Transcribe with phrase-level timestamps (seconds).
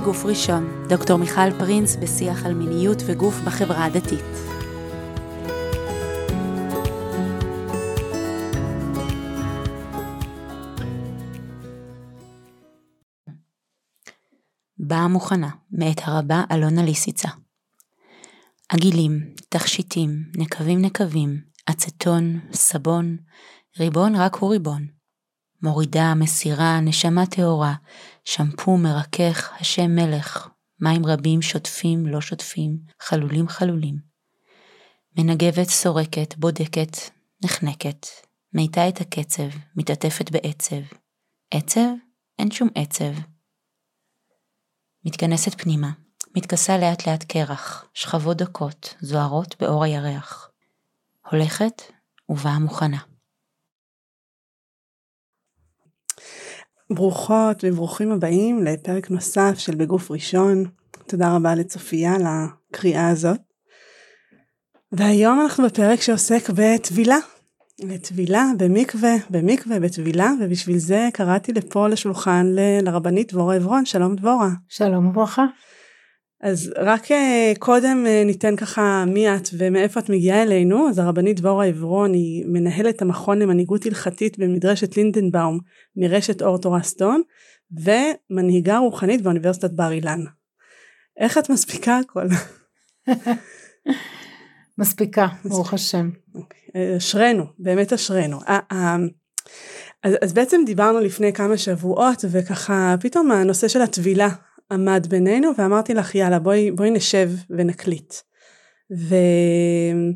[0.00, 4.24] בגוף ראשון, דוקטור מיכל פרינס בשיח על מיניות וגוף בחברה הדתית.
[14.78, 17.28] באה מוכנה, מאת הרבה אלונה ליסיצה.
[18.68, 21.40] עגילים, תכשיטים, נקבים נקבים,
[21.70, 23.16] אצטון, סבון,
[23.78, 24.95] ריבון רק הוא ריבון.
[25.62, 27.74] מורידה, מסירה, נשמה טהורה,
[28.24, 30.48] שמפו מרכך, השם מלך,
[30.80, 33.96] מים רבים שוטפים, לא שוטפים, חלולים חלולים.
[35.18, 36.96] מנגבת, סורקת, בודקת,
[37.44, 38.06] נחנקת,
[38.52, 40.80] מאיטה את הקצב, מתעטפת בעצב.
[41.50, 41.88] עצב?
[42.38, 43.12] אין שום עצב.
[45.04, 45.90] מתכנסת פנימה,
[46.36, 50.50] מתכסה לאט לאט קרח, שכבות דקות, זוהרות באור הירח.
[51.30, 51.82] הולכת
[52.28, 53.15] ובאה מוכנה.
[56.90, 60.64] ברוכות וברוכים הבאים לפרק נוסף של בגוף ראשון.
[61.06, 63.40] תודה רבה לצופיה על הקריאה הזאת.
[64.92, 67.16] והיום אנחנו בפרק שעוסק בטבילה.
[67.82, 73.84] לטבילה במקווה, במקווה, בטבילה, ובשביל זה קראתי לפה לשולחן ל- לרבנית דבורה עברון.
[73.84, 74.50] שלום דבורה.
[74.68, 75.44] שלום וברכה.
[76.40, 80.88] אז רק אה, קודם אה, ניתן ככה מי את ומאיפה את מגיעה אלינו.
[80.88, 85.58] אז הרבנית דבורה עברון היא מנהלת המכון למנהיגות הלכתית במדרשת לינדנבאום
[85.96, 87.22] מרשת אור תורה סטון,
[87.72, 90.20] ומנהיגה רוחנית באוניברסיטת בר אילן.
[91.20, 92.26] איך את מספיקה הכל?
[94.78, 96.10] מספיקה, ברוך השם.
[96.34, 98.38] אוקיי, אשרינו, באמת אשרינו.
[100.02, 104.28] אז, אז בעצם דיברנו לפני כמה שבועות וככה פתאום הנושא של הטבילה
[104.72, 108.14] עמד בינינו ואמרתי לך יאללה בואי, בואי נשב ונקליט.
[108.90, 110.12] ואני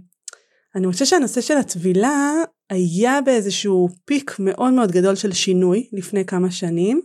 [0.93, 2.33] חושבת שהנושא של הטבילה
[2.71, 7.01] היה באיזשהו פיק מאוד מאוד גדול של שינוי לפני כמה שנים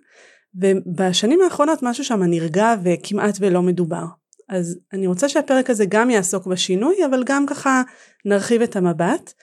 [0.56, 4.06] ובשנים האחרונות משהו שם נרגע וכמעט ולא מדובר.
[4.50, 7.82] אז אני רוצה שהפרק הזה גם יעסוק בשינוי אבל גם ככה
[8.26, 9.34] נרחיב את המבט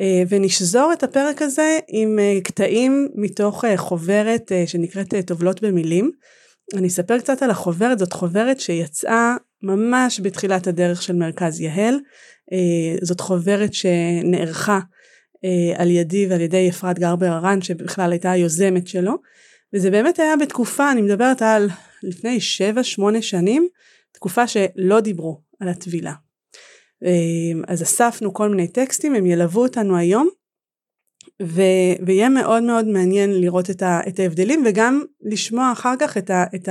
[0.00, 6.10] אה, ונשזור את הפרק הזה עם אה, קטעים מתוך אה, חוברת שנקראת טובלות במילים
[6.74, 11.94] אני אספר קצת על החוברת, זאת חוברת שיצאה ממש בתחילת הדרך של מרכז יהל,
[12.52, 14.80] אה, זאת חוברת שנערכה
[15.44, 19.14] אה, על ידי ועל ידי אפרת גרבר הרן שבכלל הייתה היוזמת שלו,
[19.74, 21.68] וזה באמת היה בתקופה, אני מדברת על
[22.02, 22.38] לפני
[23.18, 23.68] 7-8 שנים,
[24.12, 26.12] תקופה שלא דיברו על הטבילה.
[27.04, 30.28] אה, אז אספנו כל מיני טקסטים, הם ילוו אותנו היום,
[31.42, 36.30] ו- ויהיה מאוד מאוד מעניין לראות את, ה- את ההבדלים וגם לשמוע אחר כך את,
[36.30, 36.68] ה- את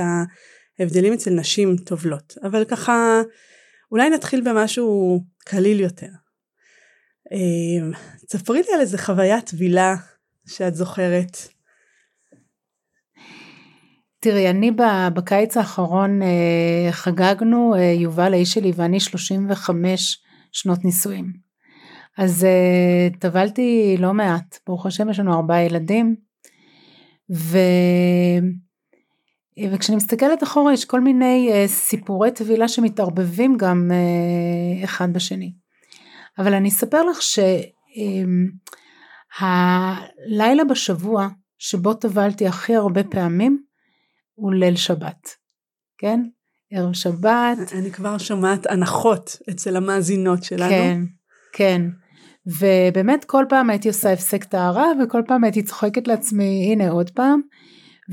[0.78, 3.22] ההבדלים אצל נשים טובלות אבל ככה
[3.92, 6.08] אולי נתחיל במשהו קליל יותר.
[7.32, 7.92] אמ,
[8.30, 9.94] ספרי לי על איזה חוויית טבילה
[10.46, 11.36] שאת זוכרת.
[14.20, 14.70] תראי, אני
[15.14, 20.18] בקיץ האחרון אה, חגגנו, אה, יובל האיש שלי ואני 35
[20.52, 21.51] שנות נישואים.
[22.18, 26.16] אז uh, טבלתי לא מעט, ברוך השם יש לנו ארבעה ילדים,
[27.34, 27.58] ו...
[29.72, 33.90] וכשאני מסתכלת אחורה יש כל מיני uh, סיפורי טבילה שמתערבבים גם
[34.84, 35.52] אחד בשני.
[36.38, 37.52] אבל אני אספר לך שהלילה
[40.62, 43.62] um, בשבוע שבו טבלתי הכי הרבה פעמים
[44.34, 45.28] הוא ליל שבת,
[45.98, 46.20] כן?
[46.70, 47.72] ערב שבת.
[47.72, 50.70] אני כבר שומעת הנחות אצל המאזינות שלנו.
[50.70, 51.00] כן,
[51.52, 51.82] כן.
[52.46, 57.40] ובאמת כל פעם הייתי עושה הפסק טהרה וכל פעם הייתי צוחקת לעצמי הנה עוד פעם.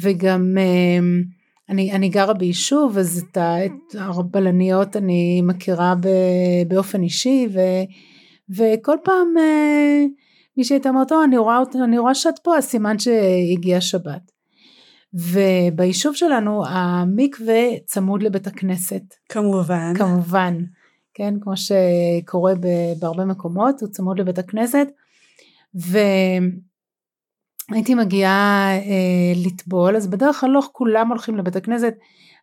[0.01, 1.23] וגם אמ,
[1.69, 6.07] אני, אני גרה ביישוב אז את, את הבלניות אני מכירה ב,
[6.67, 7.59] באופן אישי ו,
[8.49, 10.05] וכל פעם אה,
[10.57, 14.31] מישהי הייתה אומרת אני רואה, אני רואה שאת פה אז סימן שהגיע שבת
[15.13, 19.01] וביישוב שלנו המקווה צמוד לבית הכנסת.
[19.29, 19.93] כמובן.
[19.97, 20.57] כמובן
[21.19, 22.53] כן, כמו שקורה
[22.99, 24.87] בהרבה מקומות, הוא צמוד לבית הכנסת,
[25.73, 26.55] והייתי
[27.95, 31.93] מגיעה אה, לטבול, אז בדרך כלל לא כולם הולכים לבית הכנסת,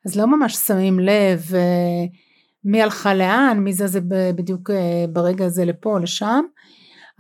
[0.07, 2.05] אז לא ממש שמים לב אה,
[2.65, 4.01] מי הלכה לאן, מי זה זה
[4.35, 6.45] בדיוק אה, ברגע הזה לפה או לשם,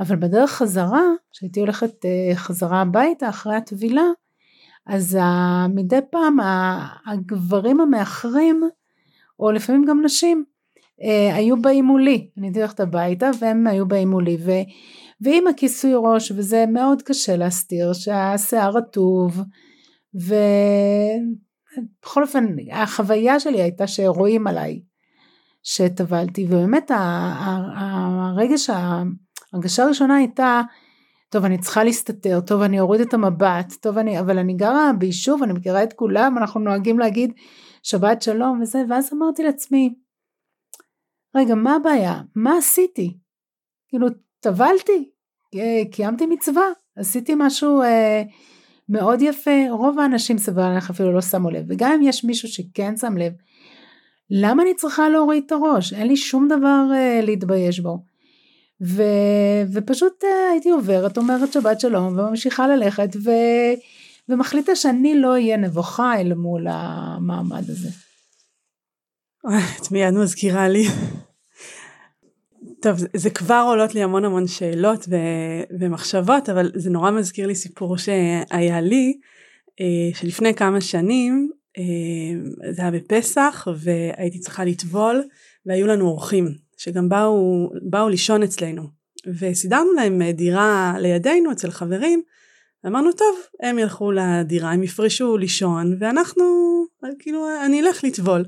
[0.00, 1.02] אבל בדרך חזרה,
[1.32, 4.06] כשהייתי הולכת אה, חזרה הביתה אחרי הטבילה,
[4.86, 5.18] אז
[5.74, 6.36] מדי פעם
[7.06, 8.62] הגברים המאחרים,
[9.40, 10.44] או לפעמים גם נשים,
[11.02, 14.36] אה, היו באים מולי, אני הייתי הולכת הביתה והם היו באים מולי.
[14.40, 14.50] ו,
[15.20, 19.40] ועם הכיסוי ראש וזה מאוד קשה להסתיר שהשיער רטוב
[20.14, 20.32] ובכל
[22.22, 24.80] אופן החוויה שלי הייתה שרואים עליי
[25.62, 26.90] שטבלתי ובאמת
[27.76, 30.62] הרגש ההרגשה הראשונה הייתה
[31.28, 35.42] טוב אני צריכה להסתתר, טוב אני אוריד את המבט, טוב אני, אבל אני גרה ביישוב,
[35.42, 37.32] אני מכירה את כולם, אנחנו נוהגים להגיד
[37.82, 39.94] שבת שלום וזה, ואז אמרתי לעצמי,
[41.36, 42.20] רגע, מה הבעיה?
[42.34, 43.16] מה עשיתי?
[43.88, 44.06] כאילו,
[44.40, 45.10] טבלתי,
[45.90, 46.66] קיימתי מצווה,
[46.96, 48.22] עשיתי משהו אה,
[48.88, 53.16] מאוד יפה, רוב האנשים סבלך אפילו לא שמו לב, וגם אם יש מישהו שכן שם
[53.16, 53.32] לב,
[54.30, 55.92] למה אני צריכה להוריד את הראש?
[55.92, 57.98] אין לי שום דבר אה, להתבייש בו.
[58.84, 59.02] ו,
[59.72, 63.30] ופשוט אה, הייתי עוברת, אומרת שבת שלום, וממשיכה ללכת, ו,
[64.28, 67.88] ומחליטה שאני לא אהיה נבוכה אל מול המעמד הזה.
[69.80, 70.84] את מיד מזכירה לי.
[72.80, 77.54] טוב, זה כבר עולות לי המון המון שאלות ו- ומחשבות, אבל זה נורא מזכיר לי
[77.54, 79.18] סיפור שהיה לי,
[79.80, 85.24] אה, שלפני כמה שנים, אה, זה היה בפסח, והייתי צריכה לטבול,
[85.66, 88.82] והיו לנו אורחים, שגם באו, באו לישון אצלנו,
[89.38, 92.22] וסידרנו להם דירה לידינו אצל חברים,
[92.86, 96.44] אמרנו טוב הם ילכו לדירה הם יפרשו לישון ואנחנו
[97.18, 98.44] כאילו אני אלך לטבול.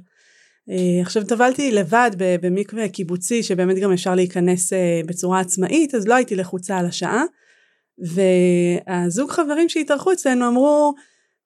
[0.71, 6.15] אה, עכשיו טבלתי לבד במקווה קיבוצי שבאמת גם אפשר להיכנס אה, בצורה עצמאית אז לא
[6.15, 7.25] הייתי לחוצה על השעה.
[7.99, 10.95] והזוג חברים שהתארחו אצלנו אמרו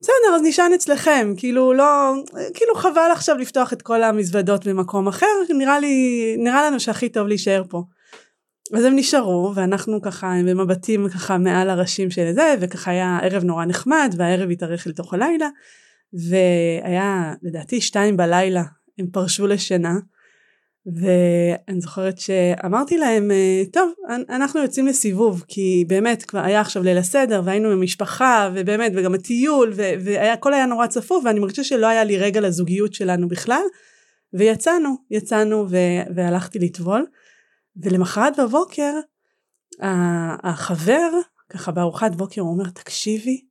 [0.00, 1.34] בסדר אז נשען אצלכם.
[1.36, 2.14] כאילו לא
[2.54, 5.26] כאילו חבל עכשיו לפתוח את כל המזוודות במקום אחר
[5.58, 5.96] נראה לי
[6.38, 7.82] נראה לנו שהכי טוב להישאר פה.
[8.76, 13.64] אז הם נשארו ואנחנו ככה במבטים ככה מעל הראשים של זה וככה היה ערב נורא
[13.64, 15.48] נחמד והערב התארך לתוך הלילה.
[16.12, 18.62] והיה לדעתי שתיים בלילה
[18.98, 19.94] הם פרשו לשינה
[20.86, 23.30] ואני זוכרת שאמרתי להם
[23.72, 23.92] טוב
[24.28, 29.14] אנחנו יוצאים לסיבוב כי באמת כבר היה עכשיו ליל הסדר והיינו עם המשפחה ובאמת וגם
[29.14, 33.62] הטיול והכל היה נורא צפוף ואני מרגישה שלא היה לי רגע לזוגיות שלנו בכלל.
[34.32, 35.66] ויצאנו יצאנו
[36.14, 37.06] והלכתי לטבול
[37.76, 38.92] ולמחרת בבוקר
[40.42, 41.10] החבר
[41.48, 43.44] ככה בארוחת בוקר הוא אומר תקשיבי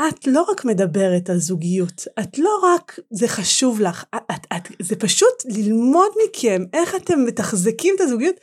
[0.00, 4.68] את לא רק מדברת על זוגיות את לא רק זה חשוב לך את, את, את,
[4.82, 8.36] זה פשוט ללמוד מכם איך אתם מתחזקים את הזוגיות.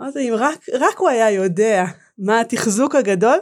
[0.00, 1.84] אמרתי אם רק, רק הוא היה יודע
[2.18, 3.38] מה התחזוק הגדול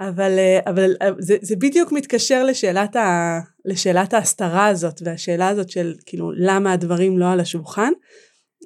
[0.00, 6.32] אבל, אבל זה, זה בדיוק מתקשר לשאלת, ה, לשאלת ההסתרה הזאת והשאלה הזאת של כאילו
[6.36, 7.92] למה הדברים לא על השולחן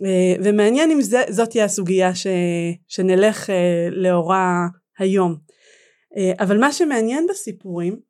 [0.05, 2.27] אה, ומעניין אם זה, זאת תהיה הסוגיה ש,
[2.89, 4.67] שנלך אה, לאורה
[4.99, 5.48] היום.
[6.19, 8.01] אה, אבל מה שמעניין בסיפורים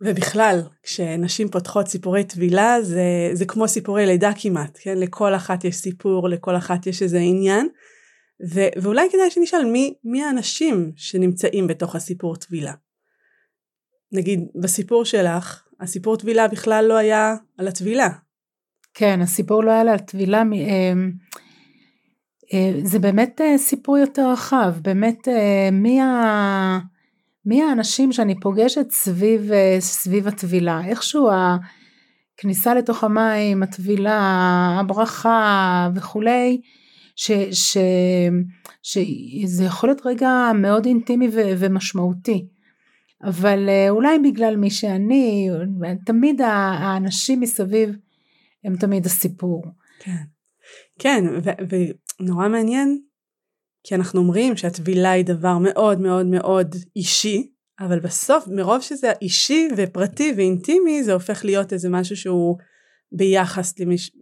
[0.00, 4.98] ובכלל כשנשים פותחות סיפורי טבילה זה, זה כמו סיפורי לידה כמעט, כן?
[4.98, 7.68] לכל אחת יש סיפור, לכל אחת יש איזה עניין
[8.50, 12.72] ו, ואולי כדאי שנשאל מי, מי האנשים שנמצאים בתוך הסיפור טבילה.
[14.12, 18.08] נגיד בסיפור שלך הסיפור טבילה בכלל לא היה על הטבילה
[18.94, 20.92] כן, הסיפור לא היה על טבילה, אה, אה,
[22.82, 25.28] זה באמת אה, סיפור יותר רחב, באמת
[25.72, 26.78] מי, ה,
[27.46, 31.30] מי האנשים שאני פוגשת סביב, סביב הטבילה, איכשהו
[32.38, 34.18] הכניסה לתוך המים, הטבילה,
[34.80, 36.60] הברכה וכולי,
[37.16, 37.78] ש, ש,
[38.82, 42.46] שזה יכול להיות רגע מאוד אינטימי ו, ומשמעותי.
[43.24, 45.48] אבל אולי בגלל מי שאני,
[46.06, 47.96] תמיד האנשים מסביב
[48.64, 49.64] הם תמיד הסיפור.
[49.98, 50.22] כן,
[50.98, 51.24] כן
[52.20, 52.98] ונורא מעניין
[53.86, 57.50] כי אנחנו אומרים שהטבילה היא דבר מאוד מאוד מאוד אישי
[57.80, 62.56] אבל בסוף מרוב שזה אישי ופרטי ואינטימי זה הופך להיות איזה משהו שהוא
[63.12, 63.74] ביחס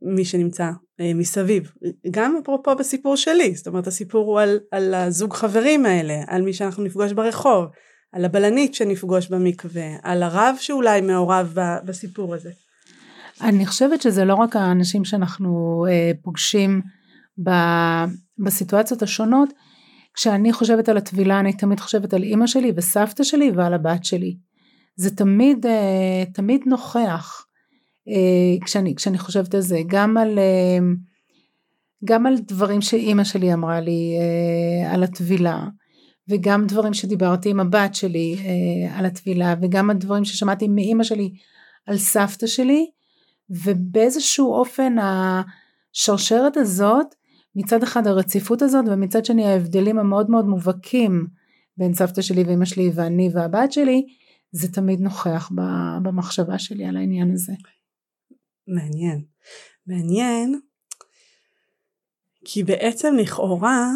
[0.03, 0.71] למי שנמצא
[1.01, 1.73] אה, מסביב.
[2.11, 6.53] גם אפרופו בסיפור שלי זאת אומרת הסיפור הוא על, על הזוג חברים האלה על מי
[6.53, 7.65] שאנחנו נפגוש ברחוב
[8.13, 12.51] על הבלנית שנפגוש במקווה על הרב שאולי מעורב בסיפור הזה.
[13.41, 16.85] אני חושבת שזה לא רק האנשים שאנחנו אה, פוגשים ב,
[18.39, 19.49] בסיטואציות השונות,
[20.15, 24.37] כשאני חושבת על הטבילה אני תמיד חושבת על אימא שלי וסבתא שלי ועל הבת שלי.
[24.97, 27.47] זה תמיד, אה, תמיד נוכח
[28.09, 30.79] אה, כשאני, כשאני חושבת על זה, גם על, אה,
[32.05, 34.17] גם על דברים שאימא שלי אמרה לי
[34.91, 35.65] על הטבילה.
[36.29, 41.33] וגם דברים שדיברתי עם הבת שלי אה, על הטבילה וגם הדברים ששמעתי מאימא שלי
[41.87, 42.87] על סבתא שלי
[43.51, 47.07] ובאיזשהו אופן השרשרת הזאת,
[47.57, 51.27] מצד אחד הרציפות הזאת ומצד שני ההבדלים המאוד מאוד מובהקים
[51.77, 54.07] בין סבתא שלי ואמא שלי ואני והבת שלי,
[54.53, 55.51] זה תמיד נוכח
[56.03, 57.53] במחשבה שלי על העניין הזה.
[58.69, 59.25] מעניין.
[59.87, 60.61] מעניין,
[62.45, 63.91] כי בעצם לכאורה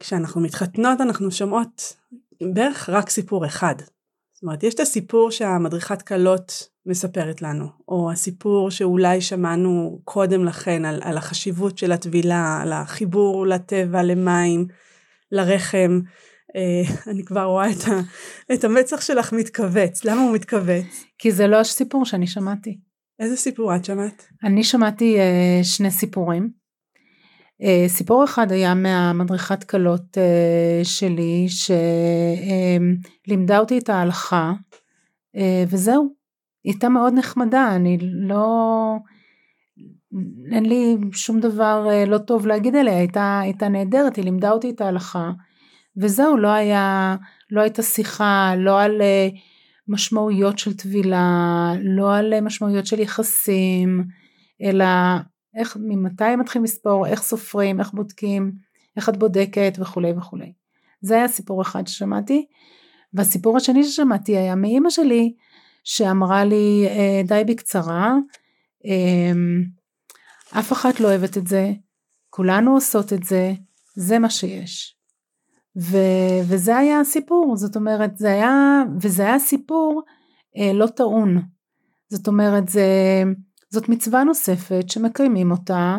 [0.00, 1.96] כשאנחנו מתחתנות אנחנו שומעות
[2.54, 3.74] בערך רק סיפור אחד.
[4.44, 11.00] אומרת יש את הסיפור שהמדריכת כלות מספרת לנו, או הסיפור שאולי שמענו קודם לכן על,
[11.04, 14.66] על החשיבות של הטבילה, על החיבור לטבע, למים,
[15.32, 16.00] לרחם.
[16.56, 18.00] אה, אני כבר רואה את, ה,
[18.54, 21.04] את המצח שלך מתכווץ, למה הוא מתכווץ?
[21.18, 22.78] כי זה לא הסיפור שאני שמעתי.
[23.20, 24.26] איזה סיפור את שמעת?
[24.44, 26.63] אני שמעתי uh, שני סיפורים.
[27.62, 31.46] Uh, סיפור אחד היה מהמדריכת כלות uh, שלי
[33.26, 34.52] שלימדה אותי את ההלכה
[35.36, 36.14] uh, וזהו.
[36.64, 38.96] היא הייתה מאוד נחמדה, אני לא...
[40.52, 44.80] אין לי שום דבר לא טוב להגיד עליה, הייתה, הייתה נהדרת, היא לימדה אותי את
[44.80, 45.30] ההלכה
[45.96, 47.16] וזהו, לא היה,
[47.50, 49.02] לא הייתה שיחה, לא על
[49.88, 54.04] משמעויות של טבילה, לא על משמעויות של יחסים,
[54.62, 54.84] אלא
[55.56, 58.52] איך, ממתי מתחילים לספור, איך סופרים, איך בודקים,
[58.96, 60.52] איך את בודקת וכולי וכולי.
[61.00, 62.46] זה היה סיפור אחד ששמעתי.
[63.14, 65.34] והסיפור השני ששמעתי היה מאימא שלי,
[65.84, 68.14] שאמרה לי אה, די בקצרה,
[68.84, 69.64] אמ,
[70.58, 71.72] אף אחת לא אוהבת את זה,
[72.30, 73.52] כולנו עושות את זה,
[73.94, 74.96] זה מה שיש.
[75.76, 75.96] ו,
[76.48, 80.02] וזה היה הסיפור, זאת אומרת, זה היה, וזה היה סיפור
[80.56, 81.42] אה, לא טעון.
[82.08, 82.82] זאת אומרת, זה,
[83.74, 85.98] זאת מצווה נוספת שמקיימים אותה,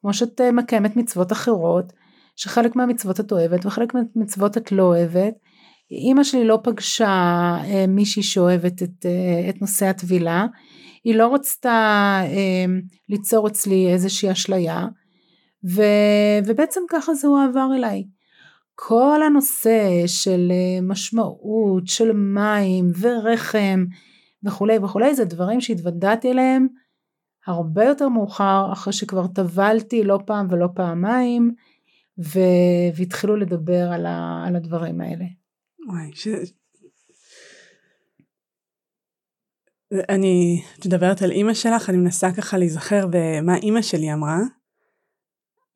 [0.00, 1.92] כמו שאת אה, מקיימת מצוות אחרות,
[2.36, 5.34] שחלק מהמצוות את אוהבת וחלק מהמצוות את לא אוהבת.
[5.90, 7.06] אימא שלי לא פגשה
[7.64, 10.46] אה, מישהי שאוהבת את, אה, את נושא הטבילה,
[11.04, 12.64] היא לא רצתה אה,
[13.08, 14.86] ליצור אצלי איזושהי אשליה,
[15.70, 15.82] ו,
[16.46, 18.04] ובעצם ככה זה הועבר אליי.
[18.74, 23.84] כל הנושא של אה, משמעות, של מים ורחם
[24.44, 26.66] וכולי וכולי, זה דברים שהתוודעתי אליהם
[27.46, 31.54] הרבה יותר מאוחר, אחרי שכבר טבלתי לא פעם ולא פעמיים,
[32.18, 32.38] ו...
[32.96, 34.44] והתחילו לדבר על, ה...
[34.46, 35.24] על הדברים האלה.
[35.88, 36.28] וואי, ש...
[40.08, 44.38] אני, את מדברת על אימא שלך, אני מנסה ככה להיזכר במה אימא שלי אמרה.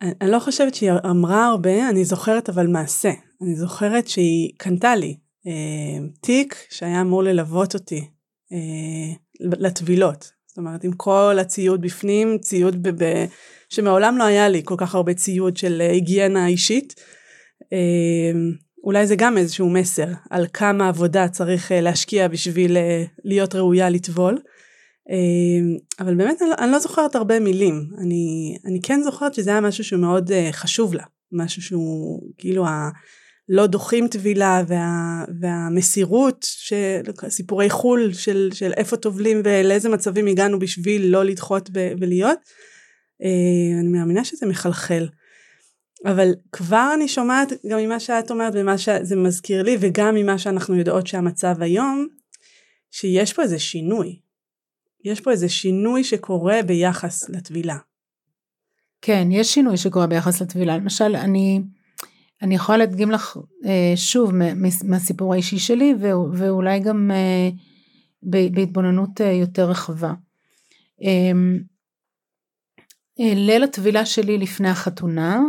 [0.02, 3.10] אני, אני לא חושבת שהיא אמרה הרבה, אני זוכרת אבל מעשה.
[3.42, 8.08] אני זוכרת שהיא קנתה לי אה, תיק שהיה אמור ללוות אותי
[8.52, 10.39] אה, לטבילות.
[10.60, 13.24] אומרת, עם כל הציוד בפנים, ציוד ב- ב-
[13.68, 16.94] שמעולם לא היה לי כל כך הרבה ציוד של אה, היגיינה אישית.
[17.72, 18.40] אה,
[18.84, 22.76] אולי זה גם איזשהו מסר על כמה עבודה צריך אה, להשקיע בשביל
[23.24, 24.38] להיות ראויה לטבול.
[26.00, 29.60] אבל באמת אני, לא, אני לא זוכרת הרבה מילים, אני, אני כן זוכרת שזה היה
[29.60, 32.66] משהו שהוא מאוד חשוב לה, משהו שהוא כאילו
[33.50, 40.58] הלא דוחים טבילה וה, והמסירות, של, סיפורי חו"ל של, של איפה טובלים ולאיזה מצבים הגענו
[40.58, 45.08] בשביל לא לדחות ב, ולהיות, uh, אני מאמינה שזה מחלחל.
[46.06, 50.76] אבל כבר אני שומעת גם ממה שאת אומרת ומה שזה מזכיר לי וגם ממה שאנחנו
[50.76, 52.06] יודעות שהמצב היום,
[52.90, 54.20] שיש פה איזה שינוי.
[55.04, 57.76] יש פה איזה שינוי שקורה ביחס לטבילה.
[59.02, 60.76] כן, יש שינוי שקורה ביחס לטבילה.
[60.76, 61.60] למשל, אני,
[62.42, 64.32] אני יכולה להדגים לך אה, שוב
[64.84, 65.94] מהסיפור האישי שלי,
[66.32, 67.50] ואולי גם אה,
[68.22, 70.12] בהתבוננות אה, יותר רחבה.
[71.02, 71.32] אה,
[73.20, 75.40] אה, ליל הטבילה שלי לפני החתונה,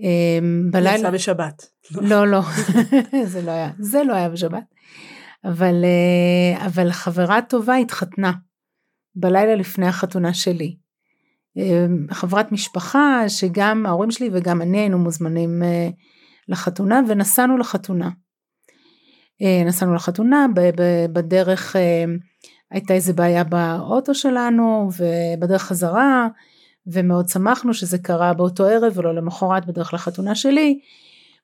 [0.00, 0.38] אה,
[0.70, 0.98] בלילה...
[0.98, 1.66] יצא בשבת.
[1.90, 2.40] לא, לא,
[3.32, 4.64] זה לא היה, זה לא היה בשבת.
[5.44, 8.32] אבל, אה, אבל חברה טובה התחתנה
[9.14, 10.76] בלילה לפני החתונה שלי.
[11.58, 15.88] אה, חברת משפחה שגם ההורים שלי וגם אני היינו מוזמנים אה,
[16.48, 18.10] לחתונה ונסענו לחתונה.
[19.66, 20.46] נסענו לחתונה,
[21.12, 21.76] בדרך
[22.70, 26.28] הייתה איזה בעיה באוטו שלנו ובדרך חזרה
[26.86, 30.80] ומאוד שמחנו שזה קרה באותו ערב ולא למחרת בדרך לחתונה שלי.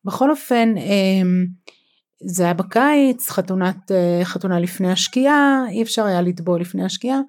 [0.04, 0.74] בכל אופן
[2.24, 7.20] זה היה בקיץ, חתונת, אה, חתונה לפני השקיעה, אי אפשר היה לטבול לפני השקיעה.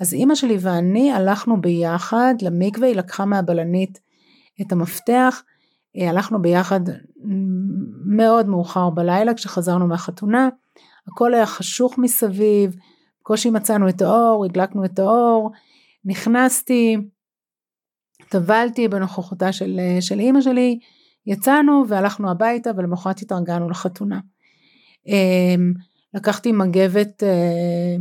[0.00, 4.00] אז אימא שלי ואני הלכנו ביחד למקווה, היא לקחה מהבלנית
[4.60, 5.42] את המפתח,
[5.96, 6.80] אה, הלכנו ביחד
[8.06, 10.48] מאוד מאוחר בלילה כשחזרנו מהחתונה,
[11.08, 12.76] הכל היה חשוך מסביב,
[13.20, 15.50] בקושי מצאנו את האור, הדלקנו את האור,
[16.04, 16.96] נכנסתי,
[18.28, 20.78] טבלתי בנוכחותה של, אה, של אימא שלי,
[21.26, 24.20] יצאנו והלכנו הביתה ולמחרת התארגנו לחתונה.
[25.06, 25.72] אמ,
[26.14, 27.96] לקחתי מגבת אה,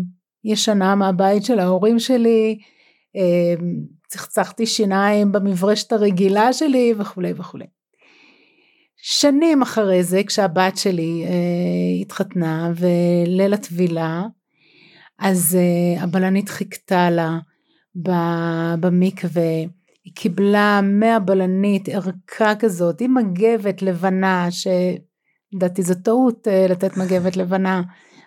[0.47, 2.59] ישנה מהבית של ההורים שלי,
[3.15, 7.65] אמ, צחצחתי שיניים במברשת הרגילה שלי וכולי וכולי.
[8.97, 14.23] שנים אחרי זה כשהבת שלי אה, התחתנה וליל הטבילה
[15.19, 17.37] אז אה, הבלנית חיכתה לה
[18.79, 19.63] במקווה
[20.03, 27.81] היא קיבלה מהבלנית ערכה כזאת עם מגבת לבנה, שלדעתי זו טעות אה, לתת מגבת לבנה,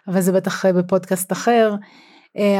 [0.08, 1.86] אבל זה בטח אה, בפודקאסט אחר, אה,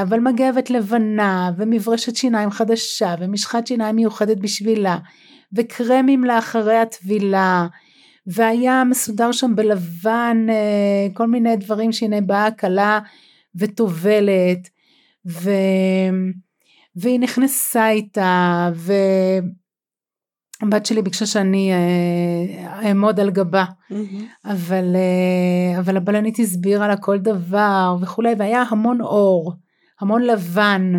[0.02, 4.98] אבל מגבת לבנה ומברשת שיניים חדשה ומשחת שיניים מיוחדת בשבילה
[5.56, 7.66] וקרמים לאחרי הטבילה
[8.26, 10.46] והיה מסודר שם בלבן
[11.14, 12.98] כל מיני דברים שהנה באה כלה
[13.54, 14.68] וטובלת
[15.26, 15.50] ו...
[16.96, 18.70] והיא נכנסה איתה,
[20.62, 23.64] והבת שלי ביקשה שאני אה, אעמוד על גבה,
[24.44, 29.52] אבל, אה, אבל הבלנית הסבירה לה כל דבר וכולי, והיה המון אור,
[30.00, 30.92] המון לבן,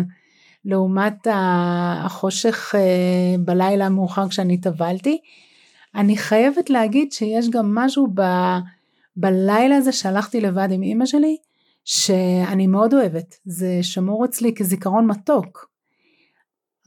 [0.64, 5.18] לעומת החושך אה, בלילה המאוחר כשאני טבלתי.
[5.94, 8.22] אני חייבת להגיד שיש גם משהו ב,
[9.16, 11.36] בלילה הזה שהלכתי לבד עם אימא שלי,
[11.84, 15.68] שאני מאוד אוהבת, זה שמור אצלי כזיכרון מתוק.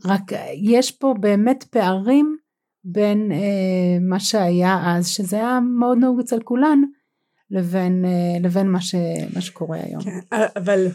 [0.06, 0.22] רק
[0.56, 2.38] יש פה באמת פערים
[2.86, 6.82] בין אה, מה שהיה אז, שזה היה מאוד נהוג אצל כולן,
[7.52, 8.96] לבין, אה, לבין מה, ש,
[9.36, 10.02] מה שקורה היום.
[10.02, 10.20] כן,
[10.56, 10.88] אבל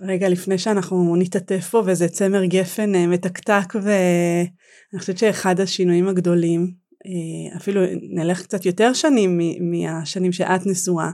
[0.00, 6.70] רגע לפני שאנחנו נתעטף פה וזה צמר גפן אה, מתקתק ואני חושבת שאחד השינויים הגדולים,
[7.06, 7.80] אה, אפילו
[8.14, 11.10] נלך קצת יותר שנים מהשנים שאת נשואה,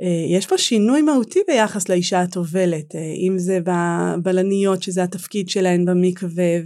[0.00, 2.94] אה, יש פה שינוי מהותי ביחס לאישה הטובלת,
[3.26, 6.58] אם זה בבלניות שזה התפקיד שלהן במקווה,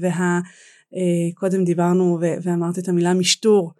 [0.92, 3.72] וקודם דיברנו ואמרת את המילה משטור,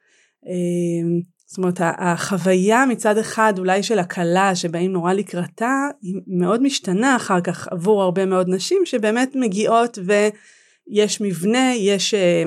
[1.46, 7.40] זאת אומרת החוויה מצד אחד אולי של הכלה שבאים נורא לקראתה היא מאוד משתנה אחר
[7.40, 12.42] כך עבור הרבה מאוד נשים שבאמת מגיעות ויש מבנה, יש, אה,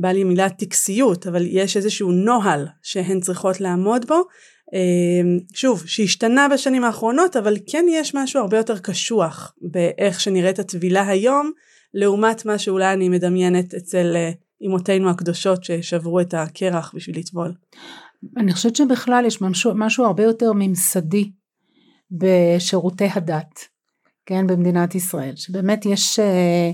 [0.00, 4.22] בא לי מילה טקסיות, אבל יש איזשהו נוהל שהן צריכות לעמוד בו.
[4.74, 11.08] אה, שוב, שהשתנה בשנים האחרונות, אבל כן יש משהו הרבה יותר קשוח באיך שנראית הטבילה
[11.08, 11.52] היום,
[11.94, 14.30] לעומת מה שאולי אני מדמיינת אצל אה,
[14.66, 17.54] אמותינו הקדושות ששברו את הקרח בשביל לטבול.
[18.36, 21.30] אני חושבת שבכלל יש משהו, משהו הרבה יותר ממסדי
[22.10, 23.60] בשירותי הדת,
[24.26, 26.70] כן, במדינת ישראל, שבאמת יש, אה,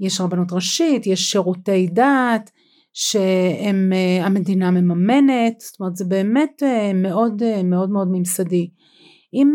[0.00, 2.50] יש רבנות ראשית, יש שירותי דת,
[2.92, 6.62] שהמדינה אה, מממנת, זאת אומרת זה באמת
[6.94, 8.70] מאוד מאוד מאוד ממסדי.
[9.34, 9.54] אם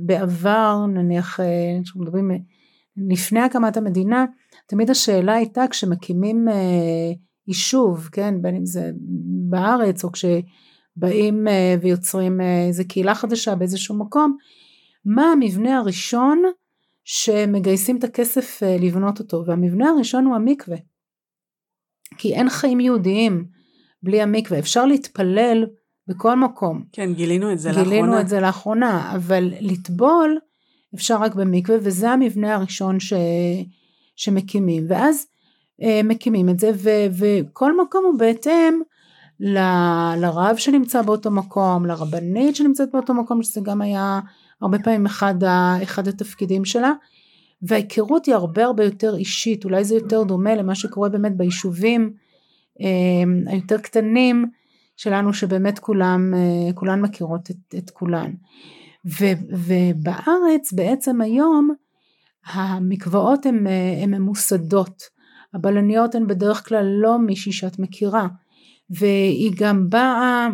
[0.00, 1.40] בעבר נניח,
[1.78, 2.30] אנחנו מדברים
[2.96, 4.24] לפני הקמת המדינה,
[4.66, 7.12] תמיד השאלה הייתה כשמקימים אה,
[7.48, 8.90] יישוב, כן, בין אם זה
[9.50, 14.36] בארץ או כשבאים אה, ויוצרים אה, איזה קהילה חדשה באיזשהו מקום,
[15.04, 16.42] מה המבנה הראשון
[17.04, 20.76] שמגייסים את הכסף אה, לבנות אותו, והמבנה הראשון הוא המקווה.
[22.18, 23.44] כי אין חיים יהודיים
[24.02, 25.66] בלי המקווה, אפשר להתפלל
[26.08, 26.84] בכל מקום.
[26.92, 28.00] כן, גילינו את זה גילינו לאחרונה.
[28.00, 30.38] גילינו את זה לאחרונה, אבל לטבול
[30.94, 33.12] אפשר רק במקווה, וזה המבנה הראשון ש...
[34.16, 35.26] שמקימים, ואז
[35.82, 38.80] אה, מקימים את זה, ו, וכל מקום הוא בהתאם
[39.40, 39.58] ל,
[40.16, 44.20] לרב שנמצא באותו מקום, לרבנית שנמצאת באותו מקום, שזה גם היה
[44.62, 45.34] הרבה פעמים אחד,
[45.82, 46.92] אחד התפקידים שלה,
[47.62, 52.12] וההיכרות היא הרבה הרבה יותר אישית, אולי זה יותר דומה למה שקורה באמת ביישובים
[52.80, 54.46] אה, היותר קטנים
[54.96, 58.32] שלנו, שבאמת כולם, אה, כולן מכירות את, את כולן.
[59.06, 61.70] ו, ובארץ בעצם היום
[62.46, 63.66] המקוואות הן
[64.06, 65.02] ממוסדות,
[65.54, 68.26] הבלניות הן בדרך כלל לא מישהי שאת מכירה,
[68.90, 70.48] והיא גם באה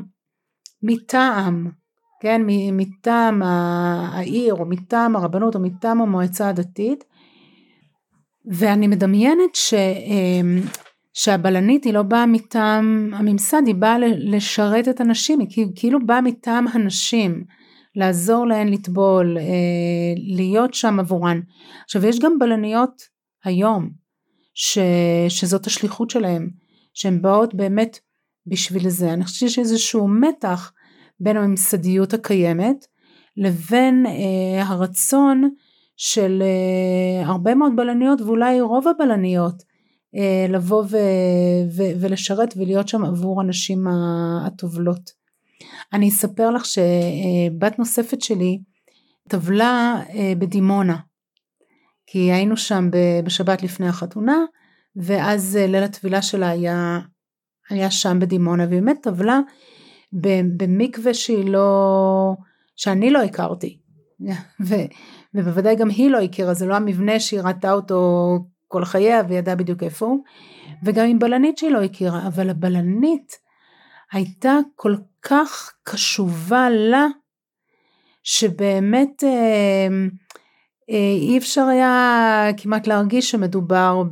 [0.83, 1.71] מטעם,
[2.21, 7.05] כן, מטעם העיר או מטעם הרבנות או מטעם המועצה הדתית,
[8.47, 10.61] ואני מדמיינת ש, אמ,
[11.15, 16.67] שהבלנית היא לא באה מטעם הממסד, היא באה לשרת את הנשים, היא כאילו באה מטעם
[16.69, 17.45] הנשים.
[17.97, 19.45] לעזור להן לטבול, אה,
[20.17, 21.41] להיות שם עבורן.
[21.85, 23.03] עכשיו יש גם בלניות
[23.45, 23.91] היום,
[24.55, 24.79] ש,
[25.29, 26.51] שזאת השליחות שלהן,
[26.95, 27.99] שהן באות באמת
[28.47, 29.13] בשביל זה.
[29.13, 30.73] אני חושבת שיש איזשהו מתח
[31.21, 32.87] בין הממסדיות הקיימת
[33.37, 35.51] לבין אה, הרצון
[35.97, 39.63] של אה, הרבה מאוד בלניות ואולי רוב הבלניות
[40.17, 40.97] אה, לבוא ו,
[41.77, 43.87] ו, ולשרת ולהיות שם עבור הנשים
[44.47, 45.18] הטובלות.
[45.93, 48.59] אני אספר לך שבת נוספת שלי
[49.29, 50.97] טבלה אה, בדימונה,
[52.07, 52.89] כי היינו שם
[53.25, 54.37] בשבת לפני החתונה,
[54.97, 56.99] ואז אה, ליל הטבילה שלה היה,
[57.71, 59.41] היה שם בדימונה, והיא באמת טבלה
[60.57, 62.35] במקווה שהיא לא,
[62.77, 63.79] שאני לא הכרתי,
[64.67, 64.75] ו,
[65.35, 68.01] ובוודאי גם היא לא הכירה, זה לא המבנה שהיא ראתה אותו
[68.69, 70.25] כל חייה וידעה בדיוק איפה הוא,
[70.85, 73.33] וגם עם בלנית שהיא לא הכירה, אבל הבלנית
[74.13, 74.95] הייתה כל
[75.31, 77.07] כך קשובה לה,
[78.23, 79.89] שבאמת אה,
[80.91, 84.03] אה, אי אפשר היה כמעט להרגיש שמדובר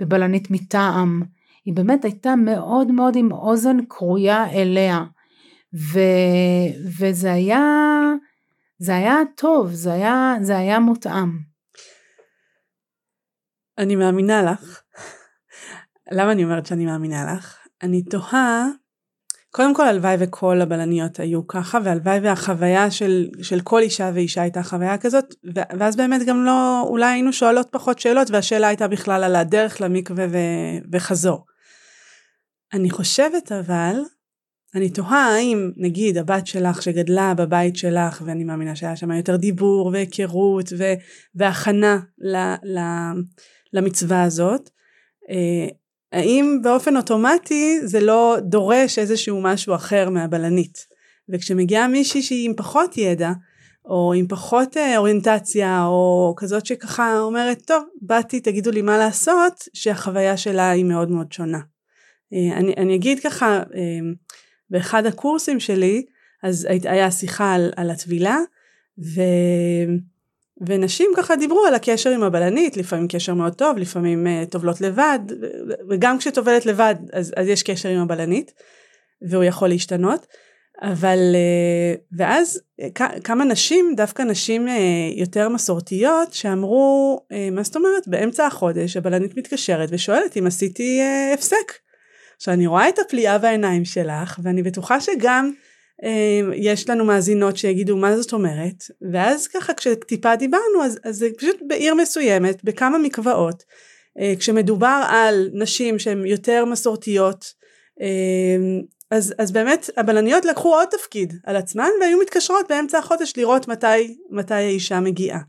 [0.00, 1.22] בבלנית מטעם.
[1.64, 5.04] היא באמת הייתה מאוד מאוד עם אוזן כרויה אליה.
[5.92, 6.00] ו,
[6.98, 7.60] וזה היה,
[8.78, 11.38] זה היה טוב, זה היה, זה היה מותאם.
[13.78, 14.82] אני מאמינה לך.
[16.12, 17.58] למה אני אומרת שאני מאמינה לך?
[17.82, 18.66] אני תוהה
[19.56, 24.62] קודם כל הלוואי וכל הבלניות היו ככה והלוואי והחוויה של, של כל אישה ואישה הייתה
[24.62, 29.36] חוויה כזאת ואז באמת גם לא אולי היינו שואלות פחות שאלות והשאלה הייתה בכלל על
[29.36, 30.36] הדרך למקווה ו,
[30.92, 31.44] וחזור.
[32.72, 33.96] אני חושבת אבל
[34.74, 39.86] אני תוהה האם נגיד הבת שלך שגדלה בבית שלך ואני מאמינה שהיה שם יותר דיבור
[39.86, 40.72] והיכרות
[41.34, 42.80] והכנה ל, ל,
[43.72, 44.70] למצווה הזאת
[45.30, 45.68] אה,
[46.16, 50.86] האם באופן אוטומטי זה לא דורש איזשהו משהו אחר מהבלנית
[51.28, 53.32] וכשמגיעה מישהי שהיא עם פחות ידע
[53.84, 59.64] או עם פחות אה, אוריינטציה או כזאת שככה אומרת טוב באתי תגידו לי מה לעשות
[59.74, 61.60] שהחוויה שלה היא מאוד מאוד שונה.
[62.32, 63.62] אה, אני, אני אגיד ככה
[64.70, 66.06] באחד הקורסים שלי
[66.42, 68.38] אז היה שיחה על, על הטבילה
[68.98, 69.20] ו...
[70.60, 75.18] ונשים ככה דיברו על הקשר עם הבלנית, לפעמים קשר מאוד טוב, לפעמים uh, טובלות לבד,
[75.90, 78.52] וגם כשטובלת לבד אז, אז יש קשר עם הבלנית,
[79.22, 80.26] והוא יכול להשתנות,
[80.82, 84.70] אבל uh, ואז uh, כמה נשים, דווקא נשים uh,
[85.16, 91.34] יותר מסורתיות, שאמרו, uh, מה זאת אומרת, באמצע החודש הבלנית מתקשרת ושואלת אם עשיתי uh,
[91.34, 91.72] הפסק.
[92.36, 95.52] עכשיו אני רואה את הפליאה בעיניים שלך, ואני בטוחה שגם
[96.54, 98.84] יש לנו מאזינות שיגידו מה זאת אומרת?
[99.12, 103.62] ואז ככה כשטיפה דיברנו אז, אז זה פשוט בעיר מסוימת בכמה מקוואות
[104.18, 107.52] אה, כשמדובר על נשים שהן יותר מסורתיות
[108.00, 108.80] אמ,
[109.10, 114.16] אז, אז באמת הבלניות לקחו עוד תפקיד על עצמן והיו מתקשרות באמצע החודש לראות מתי,
[114.30, 115.40] מתי האישה מגיעה.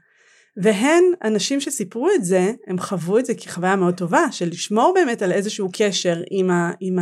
[0.64, 5.22] והן הנשים שסיפרו את זה הם חוו את זה כחוויה מאוד טובה של לשמור באמת
[5.22, 6.98] על איזשהו קשר עם, ה, עם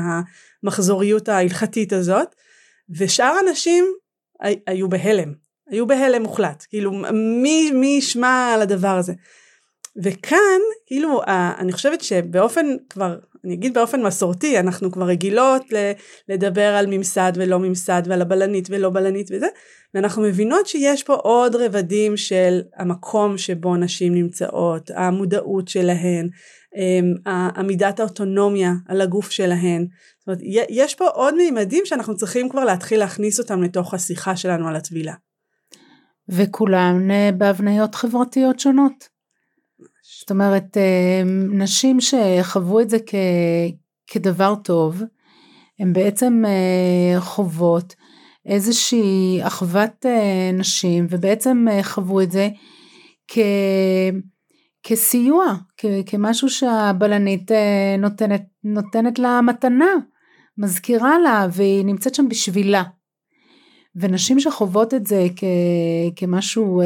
[0.64, 2.36] המחזוריות ההלכתית הזאת
[2.89, 3.86] ושאר הנשים
[4.67, 5.34] היו בהלם,
[5.69, 6.91] היו בהלם מוחלט, כאילו
[7.41, 9.13] מי, מי ישמע על הדבר הזה.
[10.04, 11.21] וכאן, כאילו,
[11.60, 15.63] אני חושבת שבאופן כבר, אני אגיד באופן מסורתי, אנחנו כבר רגילות
[16.30, 19.48] לדבר על ממסד ולא ממסד ועל הבלנית ולא בלנית וזה,
[19.93, 26.30] ואנחנו מבינות שיש פה עוד רבדים של המקום שבו נשים נמצאות, המודעות שלהן,
[26.76, 29.88] אמ, עמידת האוטונומיה על הגוף שלהן.
[30.26, 34.68] זאת אומרת, יש פה עוד מימדים שאנחנו צריכים כבר להתחיל להכניס אותם לתוך השיחה שלנו
[34.68, 35.14] על הטבילה.
[36.30, 39.10] וכולן אה, בהבניות חברתיות שונות.
[40.20, 43.16] זאת אומרת, אה, נשים שחוו את זה כ,
[44.08, 45.02] כדבר טוב,
[45.80, 47.96] הן בעצם אה, חוות
[48.46, 50.06] איזושהי אחוות
[50.54, 52.50] נשים, ובעצם חוו את זה
[53.28, 53.38] כ...
[54.84, 55.46] כסיוע,
[55.78, 57.52] כ, כמשהו שהבלנית
[58.00, 59.94] נותנת, נותנת לה מתנה,
[60.58, 62.84] מזכירה לה והיא נמצאת שם בשבילה.
[63.96, 65.44] ונשים שחוות את זה כ,
[66.15, 66.86] כמשהו אה,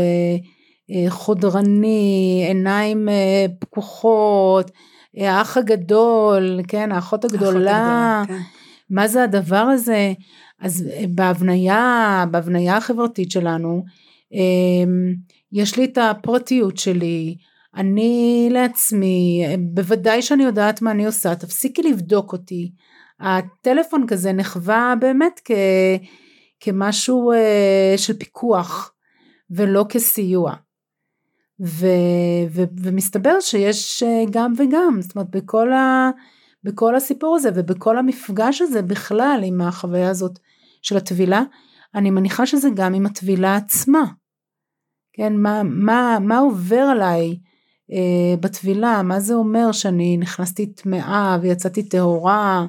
[0.91, 4.71] אה, חודרני, עיניים אה, פקוחות,
[5.17, 8.38] אה, האח הגדול, כן, האחות הגדולה, כן.
[8.89, 10.13] מה זה הדבר הזה?
[10.60, 13.84] אז אה, בהבניה, בהבניה החברתית שלנו,
[14.34, 14.91] אה,
[15.51, 17.36] יש לי את הפרטיות שלי,
[17.75, 22.71] אני לעצמי, בוודאי שאני יודעת מה אני עושה, תפסיקי לבדוק אותי.
[23.19, 25.51] הטלפון כזה נחווה באמת כ,
[26.60, 28.93] כמשהו uh, של פיקוח
[29.51, 30.53] ולא כסיוע.
[31.62, 31.88] ו,
[32.49, 36.10] ו, ומסתבר שיש uh, גם וגם, זאת אומרת בכל, ה,
[36.63, 40.39] בכל הסיפור הזה ובכל המפגש הזה בכלל עם החוויה הזאת
[40.82, 41.43] של הטבילה,
[41.95, 44.03] אני מניחה שזה גם עם הטבילה עצמה.
[45.13, 47.38] כן, מה, מה, מה עובר עליי
[47.91, 52.65] אה, בטבילה, מה זה אומר שאני נכנסתי טמאה ויצאתי טהורה,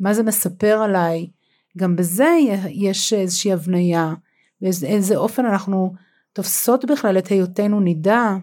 [0.00, 1.30] מה זה מספר עליי,
[1.76, 2.36] גם בזה
[2.68, 4.14] יש איזושהי הבניה,
[4.60, 5.92] באיזה אופן אנחנו
[6.32, 8.36] תופסות בכלל את היותנו נידה,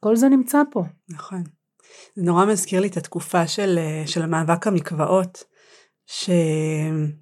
[0.00, 0.82] כל זה נמצא פה.
[1.08, 1.42] נכון.
[2.16, 5.44] זה נורא מזכיר לי את התקופה של, של המאבק המקוואות,
[6.06, 7.16] שמי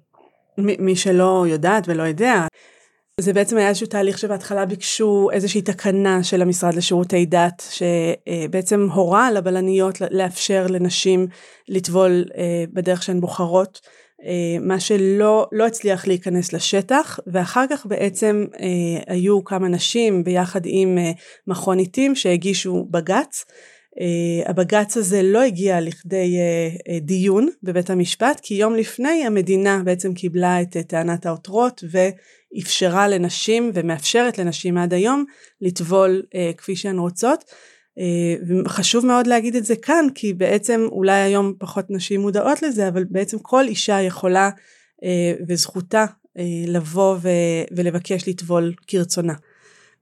[0.95, 2.47] שלא יודעת ולא יודע,
[3.19, 9.31] זה בעצם היה איזשהו תהליך שבהתחלה ביקשו איזושהי תקנה של המשרד לשירותי דת שבעצם הורה
[9.31, 11.27] לבלניות לאפשר לנשים
[11.69, 13.81] לטבול אה, בדרך שהן בוחרות
[14.23, 20.61] אה, מה שלא לא הצליח להיכנס לשטח ואחר כך בעצם אה, היו כמה נשים ביחד
[20.63, 20.97] עם
[21.47, 23.45] מכון עיתים שהגישו בג"ץ.
[24.45, 26.37] הבג"ץ הזה לא הגיע לכדי
[27.01, 31.83] דיון בבית המשפט כי יום לפני המדינה בעצם קיבלה את טענת העותרות
[32.57, 35.25] אפשרה לנשים ומאפשרת לנשים עד היום
[35.61, 37.43] לטבול אה, כפי שהן רוצות.
[37.99, 42.87] אה, וחשוב מאוד להגיד את זה כאן כי בעצם אולי היום פחות נשים מודעות לזה
[42.87, 44.49] אבל בעצם כל אישה יכולה
[45.03, 46.05] אה, וזכותה
[46.37, 47.29] אה, לבוא ו,
[47.75, 49.33] ולבקש לטבול כרצונה.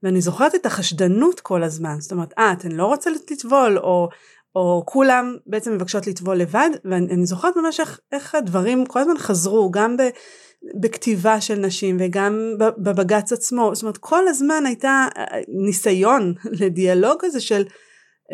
[0.02, 4.08] ואני זוכרת את החשדנות כל הזמן זאת אומרת אה אתן לא רוצה לטבול או
[4.56, 9.70] או כולם בעצם מבקשות לטבול לבד ואני זוכרת ממש איך, איך הדברים כל הזמן חזרו
[9.70, 10.02] גם ב,
[10.80, 15.24] בכתיבה של נשים וגם בבג"ץ עצמו זאת אומרת כל הזמן הייתה אה,
[15.66, 17.64] ניסיון לדיאלוג הזה של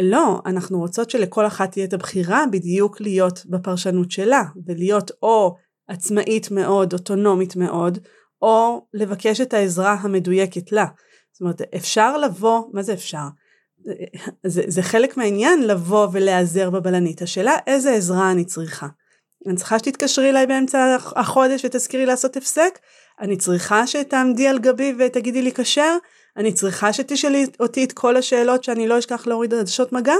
[0.00, 5.56] לא אנחנו רוצות שלכל אחת תהיה את הבחירה בדיוק להיות בפרשנות שלה ולהיות או
[5.88, 7.98] עצמאית מאוד אוטונומית מאוד
[8.42, 10.86] או לבקש את העזרה המדויקת לה
[11.32, 13.26] זאת אומרת אפשר לבוא מה זה אפשר
[14.46, 17.22] זה, זה חלק מהעניין לבוא ולהיעזר בבלנית.
[17.22, 18.86] השאלה איזה עזרה אני צריכה.
[19.46, 22.78] אני צריכה שתתקשרי אליי באמצע החודש ותזכירי לעשות הפסק?
[23.20, 25.96] אני צריכה שתעמדי על גבי ותגידי לי כשר?
[26.36, 30.14] אני צריכה שתשאלי אותי את כל השאלות שאני לא אשכח להוריד עדשות מגע?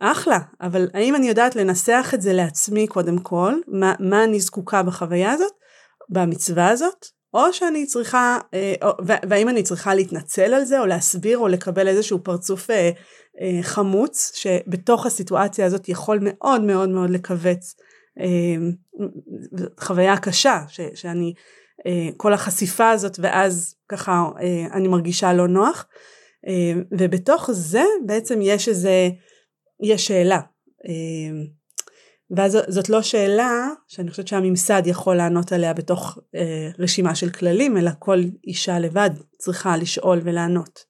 [0.00, 4.82] אחלה, אבל האם אני יודעת לנסח את זה לעצמי קודם כל, מה, מה אני זקוקה
[4.82, 5.52] בחוויה הזאת,
[6.08, 11.48] במצווה הזאת, או שאני צריכה, אה, והאם אני צריכה להתנצל על זה או להסביר או
[11.48, 12.90] לקבל איזשהו פרצוף אה,
[13.40, 17.74] אה, חמוץ שבתוך הסיטואציה הזאת יכול מאוד מאוד מאוד לכווץ
[19.80, 21.34] חוויה קשה ש, שאני
[22.16, 24.24] כל החשיפה הזאת ואז ככה
[24.72, 25.86] אני מרגישה לא נוח
[26.98, 29.10] ובתוך זה בעצם יש איזה
[29.82, 30.40] יש שאלה
[32.30, 37.76] ואז זאת לא שאלה שאני חושבת שהממסד יכול לענות עליה בתוך אה, רשימה של כללים,
[37.76, 40.84] אלא כל אישה לבד צריכה לשאול ולענות.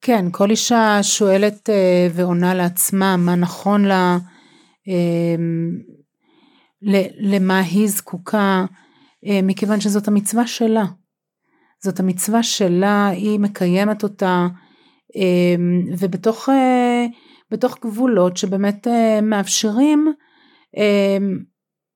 [0.00, 4.39] כן, כל אישה שואלת אה, ועונה לעצמה מה נכון לה, אה,
[7.20, 8.64] למה היא זקוקה,
[9.26, 10.84] אה, מכיוון שזאת המצווה שלה.
[11.82, 14.46] זאת המצווה שלה, היא מקיימת אותה,
[15.16, 15.54] אה,
[15.98, 16.48] ובתוך...
[16.48, 17.06] אה,
[17.50, 20.12] בתוך גבולות שבאמת אה, מאפשרים
[20.76, 21.18] אה,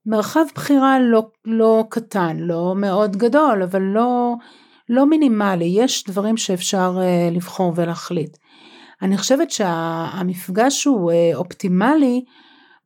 [0.07, 4.35] מרחב בחירה לא, לא קטן, לא מאוד גדול, אבל לא,
[4.89, 6.99] לא מינימלי, יש דברים שאפשר
[7.31, 8.37] לבחור ולהחליט.
[9.03, 12.25] אני חושבת שהמפגש הוא אופטימלי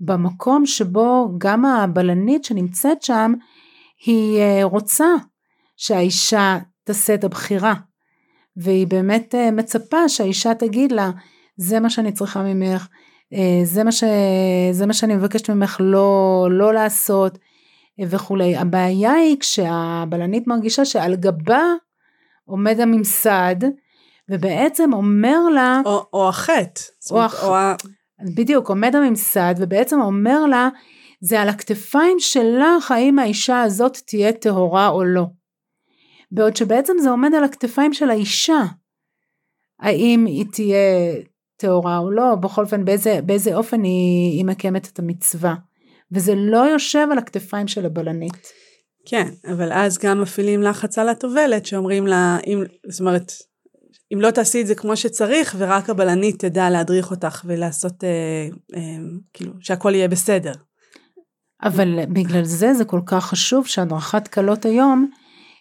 [0.01, 3.33] במקום שבו גם הבלנית שנמצאת שם
[4.07, 5.09] היא רוצה
[5.77, 7.75] שהאישה תעשה את הבחירה
[8.57, 11.11] והיא באמת מצפה שהאישה תגיד לה
[11.59, 12.89] זה מה שאני צריכה ממך,
[13.33, 14.05] אה, זה מה, ש,
[14.73, 17.39] זה מה שאני מבקשת ממך לא, לא לעשות
[18.01, 18.57] אה, וכולי.
[18.57, 21.63] הבעיה היא כשהבלנית מרגישה שעל גבה
[22.45, 23.57] עומד הממסד
[24.29, 26.81] ובעצם אומר לה או, או החטא
[27.11, 27.45] או, הח...
[27.45, 27.55] או.
[28.35, 30.69] בדיוק עומד הממסד ובעצם אומר לה
[31.21, 35.25] זה על הכתפיים שלך האם האישה הזאת תהיה טהורה או לא.
[36.31, 38.63] בעוד שבעצם זה עומד על הכתפיים של האישה
[39.81, 41.15] האם היא תהיה
[41.57, 45.55] טהורה או לא, בכל אופן באיזה, באיזה אופן היא, היא מקיימת את המצווה.
[46.13, 48.53] וזה לא יושב על הכתפיים של הבלנית.
[49.07, 53.33] כן, אבל אז גם מפעילים לחץ על הטובלת שאומרים לה, אם, זאת אומרת,
[54.15, 58.97] אם לא תעשי את זה כמו שצריך ורק הבלנית תדע להדריך אותך ולעשות, אה, אה,
[59.33, 60.53] כאילו, שהכל יהיה בסדר.
[61.63, 65.11] אבל בגלל זה זה כל כך חשוב שהדרכת כלות היום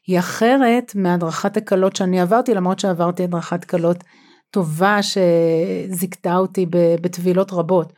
[0.07, 4.03] היא אחרת מהדרכת הכלות שאני עברתי, למרות שעברתי הדרכת כלות
[4.51, 6.65] טובה שזיכתה אותי
[7.01, 7.93] בטבילות רבות.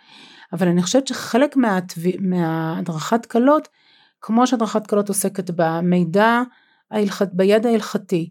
[0.54, 2.02] אבל אני חושבת שחלק מהטב...
[2.20, 3.68] מהדרכת קלות,
[4.22, 6.42] כמו שהדרכת קלות עוסקת במידע.
[7.34, 8.30] בידע ההלכתי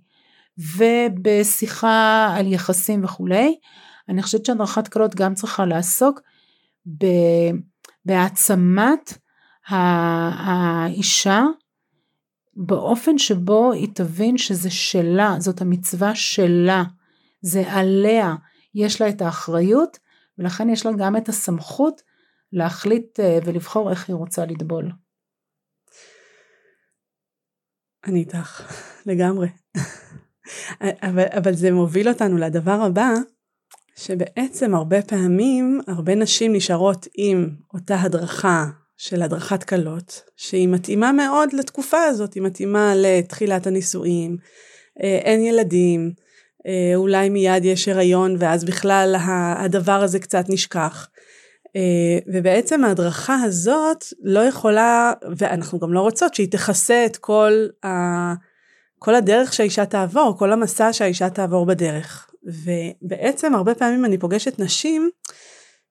[0.59, 3.59] ובשיחה על יחסים וכולי,
[4.09, 6.21] אני חושבת שהדרכת קלות גם צריכה לעסוק
[6.87, 7.07] ב...
[8.05, 9.19] בהעצמת
[9.67, 11.43] האישה
[12.57, 16.85] באופן שבו היא תבין שזה שלה, זאת המצווה שלה.
[17.43, 18.35] זה עליה,
[18.75, 19.99] יש לה את האחריות
[20.39, 22.03] ולכן יש לה גם את הסמכות
[22.53, 24.93] להחליט אה, ולבחור איך היא רוצה לטבול.
[28.07, 28.73] אני איתך,
[29.07, 29.49] לגמרי.
[30.83, 33.15] אבל, אבל זה מוביל אותנו לדבר הבא,
[33.97, 41.53] שבעצם הרבה פעמים הרבה נשים נשארות עם אותה הדרכה של הדרכת כלות, שהיא מתאימה מאוד
[41.53, 44.37] לתקופה הזאת, היא מתאימה לתחילת הנישואים,
[45.03, 46.13] אה, אין ילדים,
[46.67, 49.17] אה, אולי מיד יש הריון ואז בכלל
[49.59, 51.09] הדבר הזה קצת נשכח.
[51.77, 57.53] אה, ובעצם ההדרכה הזאת לא יכולה, ואנחנו גם לא רוצות שהיא תכסה את כל,
[57.85, 57.89] ה,
[58.99, 62.31] כל הדרך שהאישה תעבור, כל המסע שהאישה תעבור בדרך.
[62.45, 65.11] ובעצם הרבה פעמים אני פוגשת נשים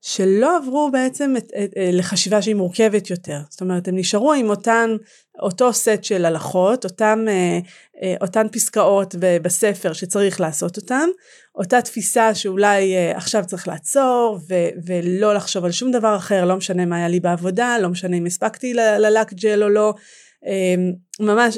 [0.02, 3.39] שלא עברו בעצם את, את, את, אה, לחשיבה שהיא מורכבת יותר.
[3.50, 4.89] זאת אומרת, הם נשארו עם אותן,
[5.41, 7.60] אותו סט של הלכות, אותם, אה,
[8.04, 11.10] אה, אותן פסקאות בספר שצריך לעשות אותן,
[11.56, 14.54] אותה תפיסה שאולי עכשיו צריך לעצור ו,
[14.86, 18.26] ולא לחשוב על שום דבר אחר, לא משנה מה היה לי בעבודה, לא משנה אם
[18.26, 19.93] הספקתי ללק ג'ל או לא,
[21.19, 21.58] ממש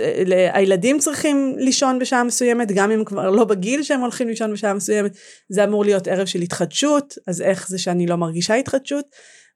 [0.53, 5.11] הילדים צריכים לישון בשעה מסוימת גם אם כבר לא בגיל שהם הולכים לישון בשעה מסוימת
[5.49, 9.05] זה אמור להיות ערב של התחדשות אז איך זה שאני לא מרגישה התחדשות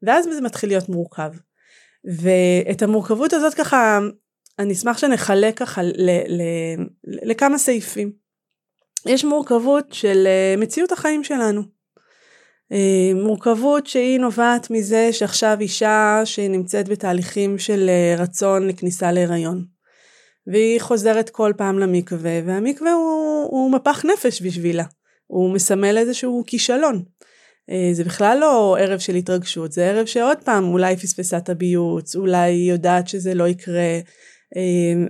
[0.04, 1.32] ואז זה מתחיל להיות מורכב.
[2.06, 4.00] ואת המורכבות הזאת ככה
[4.60, 6.42] אני אשמח שנחלק ככה ל, ל,
[7.04, 8.12] לכמה סעיפים.
[9.06, 11.62] יש מורכבות של אה, מציאות החיים שלנו.
[12.72, 19.66] אה, מורכבות שהיא נובעת מזה שעכשיו אישה שנמצאת בתהליכים של אה, רצון לכניסה להיריון.
[20.48, 24.84] והיא חוזרת כל פעם למקווה והמקווה הוא, הוא מפח נפש בשבילה.
[25.28, 27.04] הוא מסמל איזשהו כישלון.
[27.70, 32.16] אה, זה בכלל לא ערב של התרגשות, זה ערב שעוד פעם אולי פספסה את הביוץ,
[32.16, 34.00] אולי היא יודעת שזה לא יקרה,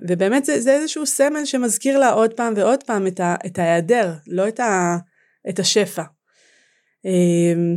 [0.10, 4.13] ובאמת זה, זה איזשהו סמל שמזכיר לה עוד פעם ועוד פעם את, ה, את ההיעדר,
[4.28, 4.98] לא את, ה,
[5.50, 6.04] את השפע.
[7.06, 7.76] אמ,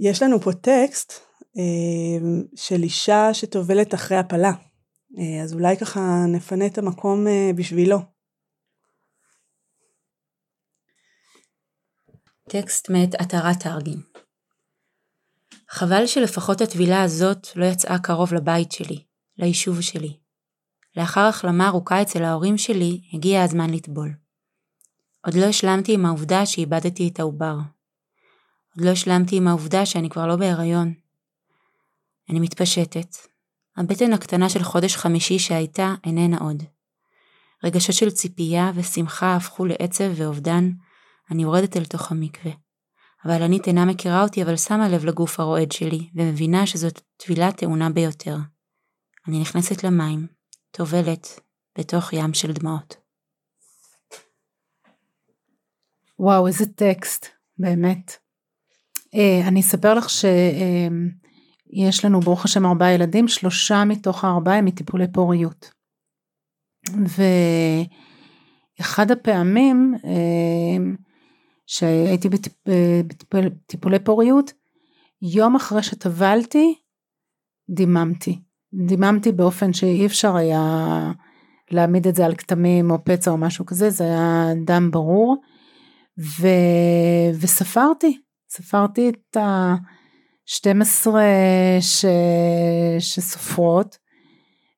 [0.00, 1.12] יש לנו פה טקסט
[1.56, 4.52] אמ, של אישה שטובלת אחרי הפלה,
[5.18, 7.98] אה, אז אולי ככה נפנה את המקום אה, בשבילו.
[12.48, 14.00] טקסט מאת עטרת תרגין
[15.74, 19.04] חבל שלפחות הטבילה הזאת לא יצאה קרוב לבית שלי,
[19.38, 20.16] ליישוב שלי.
[20.96, 24.14] לאחר החלמה ארוכה אצל ההורים שלי, הגיע הזמן לטבול.
[25.26, 27.56] עוד לא השלמתי עם העובדה שאיבדתי את העובר.
[28.76, 30.94] עוד לא השלמתי עם העובדה שאני כבר לא בהיריון.
[32.30, 33.16] אני מתפשטת.
[33.76, 36.62] הבטן הקטנה של חודש חמישי שהייתה איננה עוד.
[37.64, 40.70] רגשות של ציפייה ושמחה הפכו לעצב ואובדן,
[41.30, 42.52] אני יורדת אל תוך המקווה.
[43.24, 48.36] אני אינה מכירה אותי אבל שמה לב לגוף הרועד שלי, ומבינה שזאת טבילה טעונה ביותר.
[49.28, 50.26] אני נכנסת למים,
[50.70, 51.40] טובלת,
[51.78, 52.96] בתוך ים של דמעות.
[56.18, 57.26] וואו, איזה טקסט,
[57.58, 58.23] באמת.
[59.14, 65.06] אה, אני אספר לך שיש לנו ברוך השם ארבעה ילדים, שלושה מתוך הארבעה הם מטיפולי
[65.12, 65.70] פוריות.
[68.78, 70.76] ואחד הפעמים אה,
[71.66, 72.28] שהייתי
[73.34, 74.52] בטיפולי פוריות,
[75.22, 76.74] יום אחרי שטבלתי,
[77.70, 78.38] דיממתי.
[78.86, 81.12] דיממתי באופן שאי אפשר היה
[81.70, 85.36] להעמיד את זה על כתמים או פצע או משהו כזה, זה היה דם ברור.
[86.18, 86.48] ו...
[87.40, 88.18] וספרתי,
[88.56, 91.08] ספרתי את ה-12
[91.80, 92.04] ש...
[92.98, 93.98] שסופרות,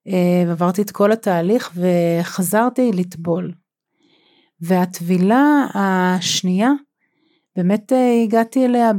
[0.09, 3.53] אה, ועברתי את כל התהליך וחזרתי לטבול.
[4.61, 6.71] והטבילה השנייה,
[7.57, 8.91] באמת אה, הגעתי אליה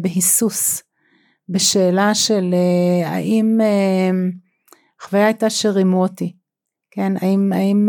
[0.00, 0.82] בהיסוס,
[1.48, 3.58] בשאלה של אה, האם
[5.00, 6.36] החוויה הייתה שרימו אותי,
[6.90, 7.88] כן, האם, האם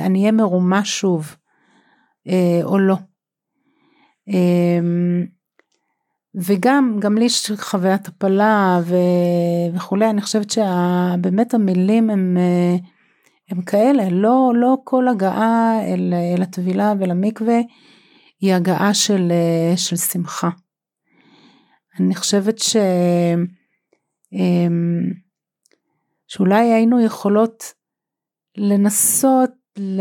[0.00, 1.36] אני אהיה מרומה שוב
[2.62, 2.96] או לא.
[6.34, 8.94] וגם, גם לי יש חוויית הפלה ו...
[9.74, 12.36] וכולי, אני חושבת שבאמת המילים הם,
[13.50, 17.58] הם כאלה, לא, לא כל הגעה אל, אל הטבילה ולמקווה
[18.40, 19.32] היא הגעה של,
[19.76, 20.48] של שמחה.
[22.00, 22.76] אני חושבת ש...
[24.32, 25.12] אמ,
[26.26, 27.64] שאולי היינו יכולות
[28.56, 30.00] לנסות ל...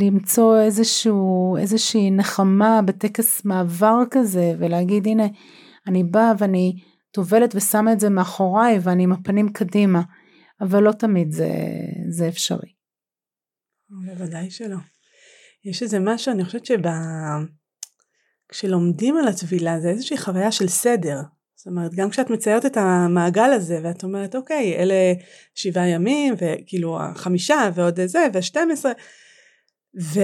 [0.00, 5.26] למצוא איזשהו, איזושהי נחמה בטקס מעבר כזה ולהגיד הנה
[5.86, 10.02] אני באה ואני טובלת ושמה את זה מאחוריי ואני עם הפנים קדימה
[10.60, 11.48] אבל לא תמיד זה,
[12.08, 12.72] זה אפשרי.
[13.88, 14.76] בוודאי שלא.
[15.64, 16.80] יש איזה משהו אני חושבת שב...
[18.48, 21.20] כשלומדים על הטבילה זה איזושהי חוויה של סדר
[21.66, 24.94] זאת אומרת, גם כשאת מציירת את המעגל הזה, ואת אומרת, אוקיי, אלה
[25.54, 28.92] שבעה ימים, וכאילו החמישה, ועוד זה, ושתים עשרה,
[30.00, 30.20] ו...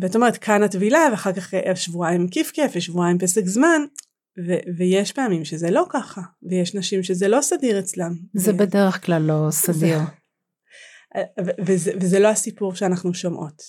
[0.00, 3.80] ואת אומרת, כאן הטבילה, ואחר כך שבועיים כיף כיף, ושבועיים פסק זמן,
[4.46, 8.12] ו- ויש פעמים שזה לא ככה, ויש נשים שזה לא סדיר אצלם.
[8.34, 8.56] זה ו...
[8.56, 9.98] בדרך כלל לא סדיר.
[11.46, 13.62] ו- וזה, וזה לא הסיפור שאנחנו שומעות.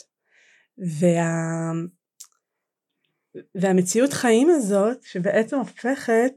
[1.00, 1.72] וה...
[3.56, 6.34] והמציאות חיים הזאת, שבעצם הופכת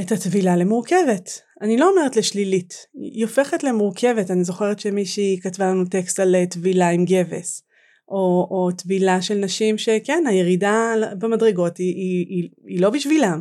[0.00, 1.40] את הטבילה למורכבת.
[1.62, 4.30] אני לא אומרת לשלילית, היא הופכת למורכבת.
[4.30, 7.62] אני זוכרת שמישהי כתבה לנו טקסט על טבילה עם גבס,
[8.08, 13.40] או, או טבילה של נשים שכן, הירידה במדרגות היא, היא, היא, היא לא בשבילם,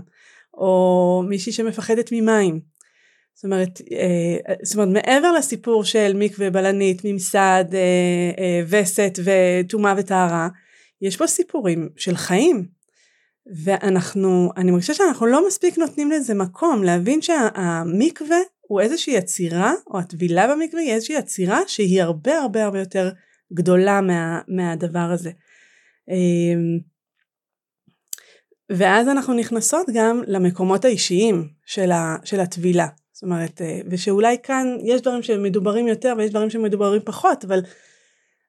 [0.53, 2.59] או מישהי שמפחדת ממים.
[3.33, 9.93] זאת אומרת, אה, זאת אומרת, מעבר לסיפור של מקווה בלנית, ממסד, אה, אה, וסת וטומאה
[9.97, 10.47] וטהרה,
[11.01, 12.77] יש פה סיפורים של חיים.
[13.56, 20.00] ואנחנו, אני מרגישה שאנחנו לא מספיק נותנים לזה מקום, להבין שהמקווה הוא איזושהי יצירה, או
[20.00, 23.10] הטבילה במקווה היא איזושהי יצירה שהיא הרבה הרבה הרבה יותר
[23.54, 25.31] גדולה מה, מהדבר הזה.
[26.10, 26.79] אמ,
[28.69, 32.87] ואז אנחנו נכנסות גם למקומות האישיים של, ה, של הטבילה.
[33.13, 37.60] זאת אומרת, אה, ושאולי כאן יש דברים שמדוברים יותר ויש דברים שמדוברים פחות, אבל,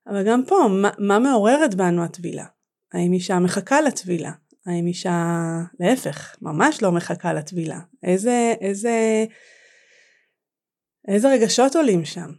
[0.06, 2.44] אבל גם פה, מה, מה מעוררת בנו הטבילה?
[2.92, 4.32] האם אישה מחכה לטבילה?
[4.68, 5.26] האם אישה,
[5.80, 7.80] להפך, ממש לא מחכה לטבילה?
[8.02, 9.24] איזה, איזה,
[11.08, 12.30] איזה רגשות עולים שם?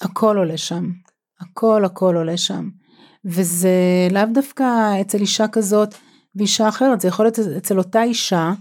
[0.00, 0.90] הכל עולה שם.
[1.40, 2.68] הכל הכל עולה שם.
[3.24, 4.64] וזה לאו דווקא
[5.00, 5.94] אצל אישה כזאת
[6.34, 8.52] ואישה אחרת, זה יכול להיות אצל אותה אישה,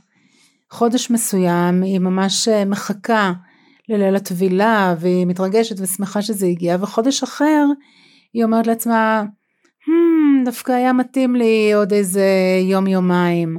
[0.72, 3.34] חודש מסוים היא ממש אה, מחכה
[3.90, 7.66] לליל הטבילה והיא מתרגשת ושמחה שזה הגיע, וחודש אחר
[8.34, 9.24] היא אומרת לעצמה,
[10.48, 12.26] דווקא היה מתאים לי עוד איזה
[12.62, 13.58] יום יומיים,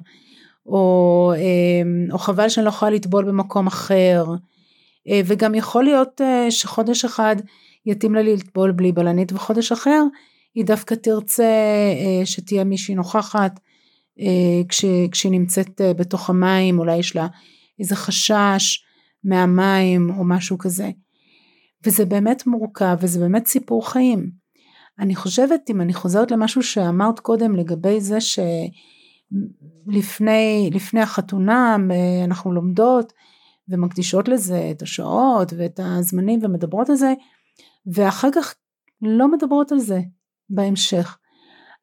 [0.66, 4.24] או, אה, או חבל שאני לא יכולה לטבול במקום אחר,
[5.08, 6.20] אה, וגם יכול להיות
[6.50, 7.36] שחודש אחד
[7.86, 10.02] יתאים לה לטבול בלי בלנית וחודש אחר
[10.54, 11.52] היא דווקא תרצה
[12.24, 13.60] שתהיה מישהי נוכחת
[14.20, 17.26] אה, כש, כשהיא נמצאת אה, בתוך המים, אולי יש לה
[17.80, 18.84] איזה חשש
[19.24, 20.90] מהמים או משהו כזה.
[21.86, 24.30] וזה באמת מורכב וזה באמת סיפור חיים.
[25.00, 28.18] אני חושבת, אם אני חוזרת למשהו שאמרת קודם לגבי זה
[29.90, 31.76] שלפני לפני החתונה
[32.24, 33.12] אנחנו לומדות
[33.68, 37.14] ומקדישות לזה את השעות ואת הזמנים ומדברות על זה,
[37.86, 38.54] ואחר כך
[39.02, 40.00] לא מדברות על זה
[40.50, 41.18] בהמשך.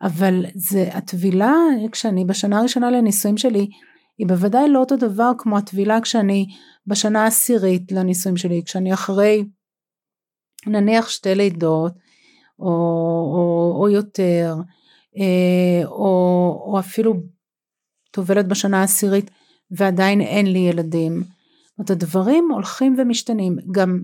[0.01, 1.53] אבל זה הטבילה
[1.91, 3.69] כשאני בשנה הראשונה לנישואים שלי
[4.17, 6.47] היא בוודאי לא אותו דבר כמו הטבילה כשאני
[6.87, 9.45] בשנה העשירית לנישואים שלי כשאני אחרי
[10.67, 11.93] נניח שתי לידות
[12.59, 12.65] או,
[13.35, 14.55] או, או יותר
[15.17, 17.13] אה, או, או אפילו
[18.11, 19.31] טובלת בשנה העשירית
[19.71, 21.23] ועדיין אין לי ילדים.
[21.23, 23.99] זאת אומרת הדברים הולכים ומשתנים גם,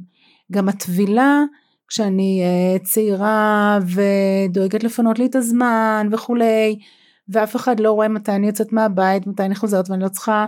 [0.52, 1.44] גם הטבילה
[1.92, 6.80] כשאני uh, צעירה ודואגת לפנות לי את הזמן וכולי
[7.30, 10.46] ואף אחד לא רואה מתי אני יוצאת מהבית מתי אני חוזרת ואני לא צריכה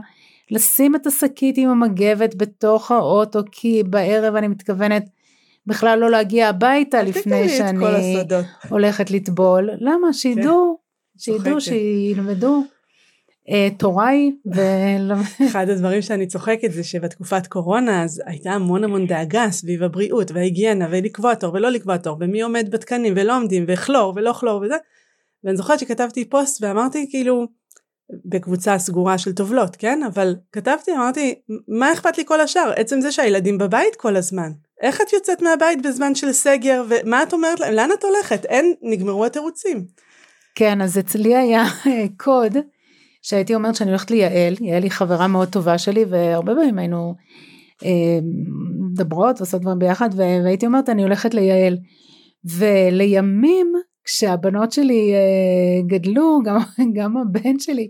[0.51, 5.05] לשים את השקית עם המגבת בתוך האוטו כי בערב אני מתכוונת
[5.67, 7.85] בכלל לא להגיע הביתה לפני שאני
[8.69, 9.69] הולכת לטבול.
[9.79, 10.07] למה?
[10.07, 10.13] כן.
[10.13, 10.77] שידעו
[11.17, 12.63] שידעו שילמדו
[13.49, 14.31] אה, תורה היא.
[15.49, 20.87] אחד הדברים שאני צוחקת זה שבתקופת קורונה אז הייתה המון המון דאגה סביב הבריאות וההיגיינה
[20.91, 24.75] ולקבוע תור ולא לקבוע תור ומי עומד בתקנים ולא עומדים וכלור ולא כלור וזה.
[25.43, 27.47] ואני זוכרת שכתבתי פוסט ואמרתי כאילו
[28.25, 30.03] בקבוצה סגורה של טובלות כן?
[30.03, 31.35] אבל כתבתי אמרתי
[31.67, 32.71] מה אכפת לי כל השאר?
[32.75, 34.51] עצם זה שהילדים בבית כל הזמן
[34.83, 36.83] איך את יוצאת מהבית בזמן של סגר?
[36.89, 38.45] ומה את אומרת להם לאן את הולכת?
[38.45, 39.85] אין נגמרו התירוצים.
[40.55, 41.63] כן אז אצלי היה
[42.17, 42.57] קוד
[43.21, 47.15] שהייתי אומרת שאני הולכת ליעל, יעל היא חברה מאוד טובה שלי והרבה פעמים היינו
[47.85, 48.19] אה,
[48.91, 51.77] מדברות ועושות דברים ביחד והייתי אומרת אני הולכת ליעל.
[52.57, 53.73] ולימים
[54.03, 56.57] כשהבנות שלי אה, גדלו גם,
[56.97, 57.87] גם הבן שלי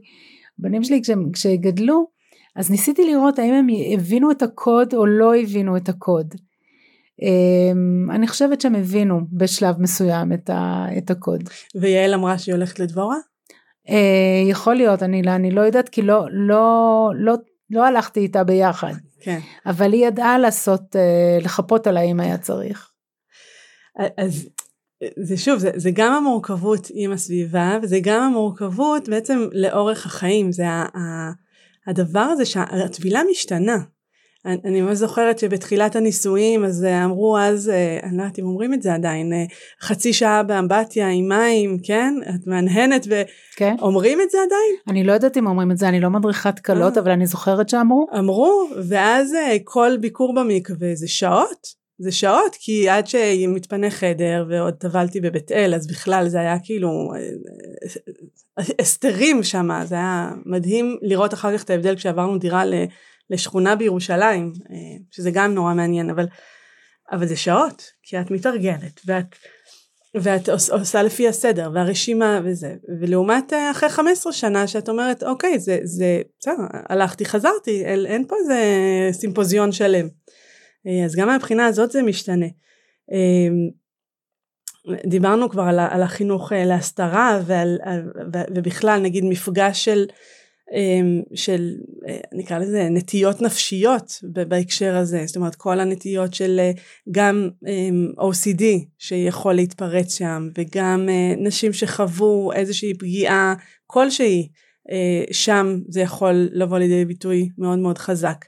[0.59, 2.07] הבנים שלי כשהם, כשגדלו
[2.55, 6.33] אז ניסיתי לראות האם הם הבינו את הקוד או לא הבינו את הקוד.
[7.21, 11.49] אה, אני חושבת שהם הבינו בשלב מסוים את, ה, את הקוד.
[11.75, 13.17] ויעל אמרה שהיא הולכת לדבורה?
[13.89, 17.33] אה, יכול להיות, אני, אני לא יודעת כי לא, לא, לא,
[17.69, 18.93] לא הלכתי איתה ביחד.
[19.21, 19.39] כן.
[19.65, 22.89] אבל היא ידעה לעשות, אה, לחפות עליי אם היה צריך.
[24.17, 24.49] אז
[25.19, 30.67] זה שוב, זה, זה גם המורכבות עם הסביבה וזה גם המורכבות בעצם לאורך החיים, זה
[30.67, 31.31] ה, ה,
[31.87, 33.77] הדבר הזה שהטבילה משתנה.
[34.45, 38.45] אני, אני ממש זוכרת שבתחילת הנישואים אז אה, אמרו אז, אה, אני לא יודעת אם
[38.45, 39.43] אומרים את זה עדיין, אה,
[39.81, 42.15] חצי שעה באמבטיה עם מים, כן?
[42.29, 44.23] את מהנהנת ואומרים כן.
[44.25, 44.75] את זה עדיין?
[44.89, 48.07] אני לא יודעת אם אומרים את זה, אני לא מדריכת קלות, אבל אני זוכרת שאמרו.
[48.19, 51.83] אמרו, ואז כל ביקור במקווה זה שעות.
[51.99, 56.89] זה שעות כי עד שמתפנה חדר ועוד טבלתי בבית אל אז בכלל זה היה כאילו
[58.79, 62.63] הסתרים שם זה היה מדהים לראות אחר כך את ההבדל כשעברנו דירה
[63.29, 64.75] לשכונה בירושלים, אה,
[65.11, 66.25] שזה גם נורא מעניין, אבל,
[67.11, 69.25] אבל זה שעות, כי את מתארגנת, ואת,
[70.15, 75.79] ואת עושה לפי הסדר, והרשימה וזה, ולעומת אה, אחרי 15 שנה שאת אומרת, אוקיי, זה,
[75.83, 78.59] זה, בסדר, הלכתי, חזרתי, אין, אין פה איזה
[79.11, 80.07] סימפוזיון שלם.
[80.87, 82.45] אה, אז גם מהבחינה הזאת זה משתנה.
[85.05, 87.77] דיברנו כבר על, על החינוך להסתרה ועל,
[88.55, 90.15] ובכלל נגיד מפגש של אמ,
[91.33, 91.75] של
[92.07, 96.71] אה, נקרא לזה נטיות נפשיות בהקשר הזה זאת אומרת כל הנטיות של אה,
[97.11, 98.63] גם אמ, OCD
[98.97, 103.53] שיכול להתפרץ שם וגם אה, נשים שחוו איזושהי פגיעה
[103.87, 104.49] כלשהי
[105.31, 108.45] שם זה יכול לבוא לידי ביטוי מאוד מאוד חזק.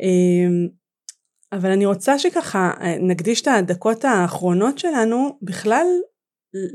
[0.00, 0.68] אמ,
[1.52, 5.86] אבל אני רוצה שככה נקדיש את הדקות האחרונות שלנו בכלל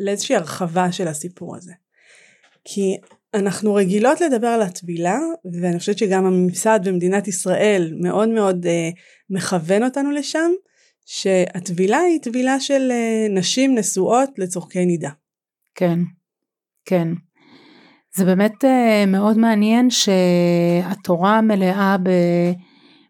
[0.05, 1.73] לאיזושהי הרחבה של הסיפור הזה.
[2.65, 2.97] כי
[3.33, 5.19] אנחנו רגילות לדבר על הטבילה
[5.61, 8.89] ואני חושבת שגם הממסד במדינת ישראל מאוד מאוד אה,
[9.29, 10.51] מכוון אותנו לשם
[11.05, 15.09] שהטבילה היא טבילה של אה, נשים נשואות לצורכי נידה.
[15.75, 15.99] כן,
[16.85, 17.07] כן.
[18.15, 22.09] זה באמת אה, מאוד מעניין שהתורה מלאה ב,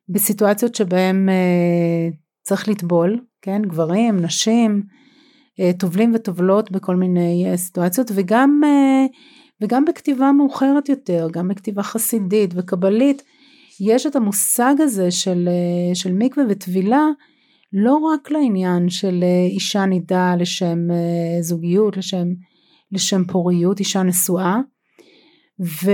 [0.10, 2.10] בסיטואציות שבהן אה,
[2.42, 4.82] צריך לטבול, כן, גברים, נשים,
[5.60, 9.06] אה, טובלים וטובלות בכל מיני אה, סיטואציות וגם אה,
[9.62, 13.24] וגם בכתיבה מאוחרת יותר, גם בכתיבה חסידית וקבלית,
[13.80, 17.08] יש את המושג הזה של, אה, של מקווה וטבילה,
[17.74, 22.28] לא רק לעניין של אה, אישה נידה לשם אה, זוגיות, לשם,
[22.92, 24.60] לשם פוריות, אישה נשואה,
[25.62, 25.92] ו,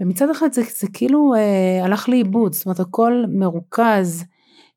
[0.00, 4.24] ומצד אחד זה, זה כאילו אה, הלך לאיבוד, זאת אומרת הכל מרוכז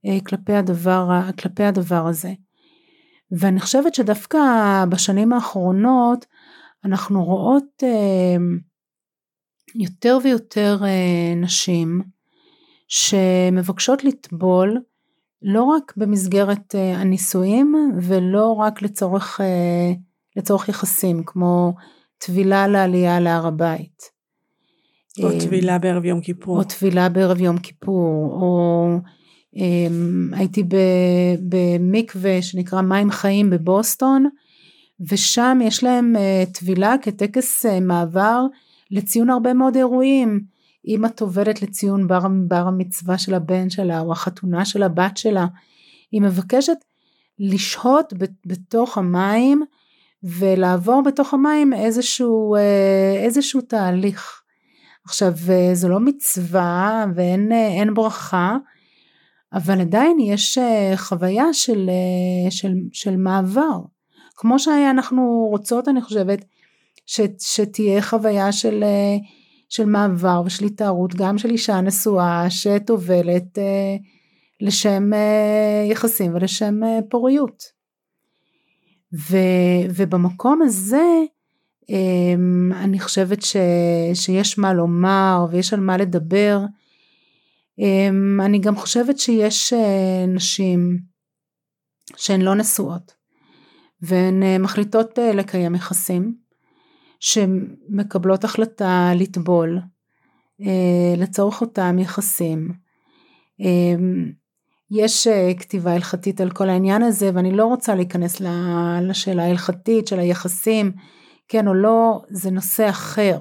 [0.06, 2.34] אה, כלפי, הדבר, כלפי הדבר הזה.
[3.32, 4.40] ואני חושבת שדווקא
[4.90, 6.26] בשנים האחרונות
[6.86, 8.38] אנחנו רואות אה,
[9.76, 12.02] יותר ויותר אה, נשים
[12.88, 14.78] שמבקשות לטבול
[15.42, 19.40] לא רק במסגרת אה, הנישואים ולא רק לצורך,
[20.36, 21.74] לצורך יחסים כמו
[22.18, 24.20] טבילה לעלייה להר הבית.
[25.24, 26.58] או טבילה בערב יום כיפור.
[26.58, 28.88] או טבילה בערב יום כיפור, או
[30.32, 30.64] הייתי
[31.50, 34.26] במקווה שנקרא מים חיים בבוסטון,
[35.08, 38.42] ושם יש להם uh, טבילה כטקס uh, מעבר
[38.92, 40.40] לציון הרבה מאוד אירועים.
[40.88, 45.46] אמא טובלת לציון בר, בר המצווה של הבן שלה או החתונה של הבת שלה.
[46.12, 46.78] היא מבקשת
[47.40, 48.14] לשהות
[48.46, 49.64] בתוך המים
[50.24, 54.42] ולעבור בתוך המים איזשהו, uh, איזשהו תהליך.
[55.06, 55.34] עכשיו
[55.74, 58.58] זו לא מצווה ואין ברכה,
[59.54, 60.58] אבל עדיין יש
[60.96, 61.90] חוויה של,
[62.50, 63.80] של, של מעבר.
[64.42, 66.46] כמו שאנחנו רוצות אני חושבת
[67.06, 69.18] ש, שתהיה חוויה של, אה,
[69.70, 73.96] של מעבר ושל התארות גם של אישה נשואה שטובלת אה,
[74.62, 76.80] לשם אה, יחסים ולשם
[77.10, 77.64] פוריות.
[79.14, 79.38] ו,
[79.96, 81.24] ובמקום הזה
[81.90, 83.56] אמ, אני חושבת ש,
[84.14, 86.60] שיש מה לומר ויש על מה לדבר.
[87.80, 89.74] אמ, אני גם חושבת שיש
[90.28, 91.00] נשים
[92.16, 93.19] שהן לא נשואות
[94.02, 96.36] והן אה, מחליטות אה, לקיים יחסים
[97.20, 99.80] שמקבלות החלטה לטבול
[100.62, 102.90] אה, לצורך אותם יחסים.
[104.92, 105.28] יש
[105.60, 108.42] כתיבה הלכתית על כל העניין הזה ואני לא רוצה להיכנס
[109.02, 110.92] לשאלה ההלכתית של היחסים
[111.48, 113.40] כן או לא זה נושא אחר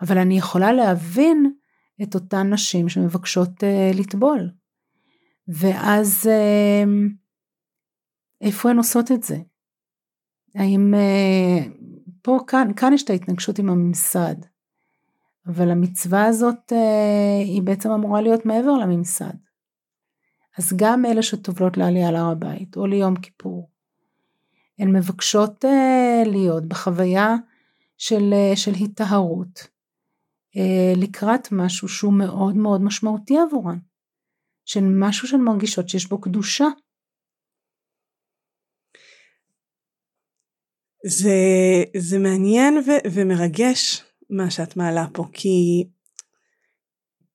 [0.00, 1.52] אבל אני יכולה להבין
[2.02, 3.50] את אותן נשים שמבקשות
[3.94, 4.50] לטבול
[5.48, 6.30] ואז
[8.40, 9.36] איפה הן עושות את זה?
[10.54, 11.66] האם אה,
[12.22, 14.34] פה כאן, כאן יש את ההתנגשות עם הממסד,
[15.46, 19.34] אבל המצווה הזאת אה, היא בעצם אמורה להיות מעבר לממסד.
[20.58, 23.70] אז גם אלה שטובלות לעלייה להר הבית או ליום כיפור,
[24.78, 27.34] הן מבקשות אה, להיות בחוויה
[27.98, 29.76] של, של היטהרות
[30.96, 33.78] לקראת משהו שהוא מאוד מאוד משמעותי עבורן,
[34.64, 36.66] של משהו שהן מרגישות שיש בו קדושה.
[41.06, 41.34] זה,
[41.96, 45.84] זה מעניין ו, ומרגש מה שאת מעלה פה, כי,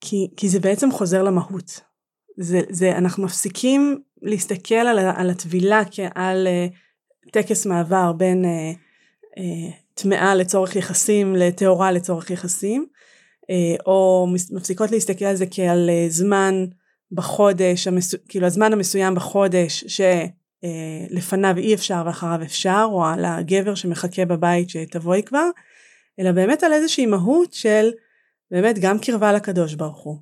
[0.01, 1.79] כי, כי זה בעצם חוזר למהות.
[2.37, 8.77] זה, זה, אנחנו מפסיקים להסתכל על, על הטבילה כעל uh, טקס מעבר בין uh,
[9.39, 9.41] uh,
[9.93, 12.85] טמאה לצורך יחסים לטהורה לצורך יחסים,
[13.43, 16.65] uh, או מפסיקות להסתכל על זה כעל uh, זמן
[17.11, 20.01] בחודש, המסו, כאילו הזמן המסוים בחודש ש...
[20.63, 25.49] אה, לפניו אי אפשר ואחריו אפשר, או על הגבר שמחכה בבית שתבואי כבר,
[26.19, 27.91] אלא באמת על איזושהי מהות של
[28.51, 30.17] באמת גם קרבה לקדוש ברוך הוא,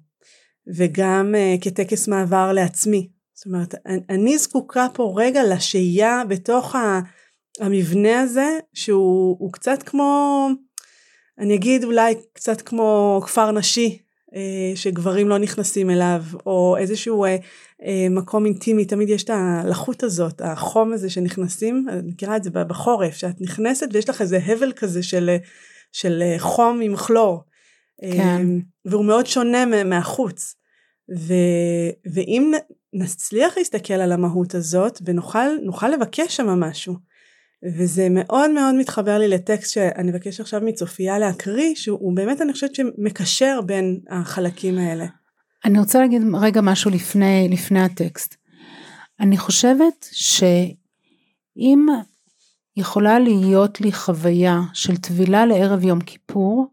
[0.75, 3.09] וגם אה, כטקס מעבר לעצמי.
[3.33, 3.75] זאת אומרת,
[4.09, 6.75] אני זקוקה פה רגע לשהייה בתוך
[7.59, 10.47] המבנה הזה, שהוא קצת כמו,
[11.39, 13.99] אני אגיד אולי קצת כמו כפר נשי,
[14.75, 17.37] שגברים לא נכנסים אליו, או איזשהו אה,
[17.83, 22.49] אה, מקום אינטימי, תמיד יש את הלחות הזאת, החום הזה שנכנסים, אני מכירה את זה
[22.49, 25.37] בחורף, שאת נכנסת ויש לך איזה הבל כזה של,
[25.91, 27.43] של חום עם כלור.
[28.01, 28.47] כן.
[28.85, 30.55] והוא מאוד שונה מהחוץ.
[31.17, 31.33] ו,
[32.13, 32.51] ואם
[32.93, 37.08] נצליח להסתכל על המהות הזאת ונוכל לבקש שם משהו.
[37.63, 42.75] וזה מאוד מאוד מתחבר לי לטקסט שאני אבקש עכשיו מצופיה להקריא, שהוא באמת אני חושבת
[42.75, 45.05] שמקשר בין החלקים האלה.
[45.65, 48.35] אני רוצה להגיד רגע משהו לפני, לפני הטקסט.
[49.19, 51.85] אני חושבת שאם
[52.77, 56.67] יכולה להיות לי חוויה של טבילה לערב יום כיפור,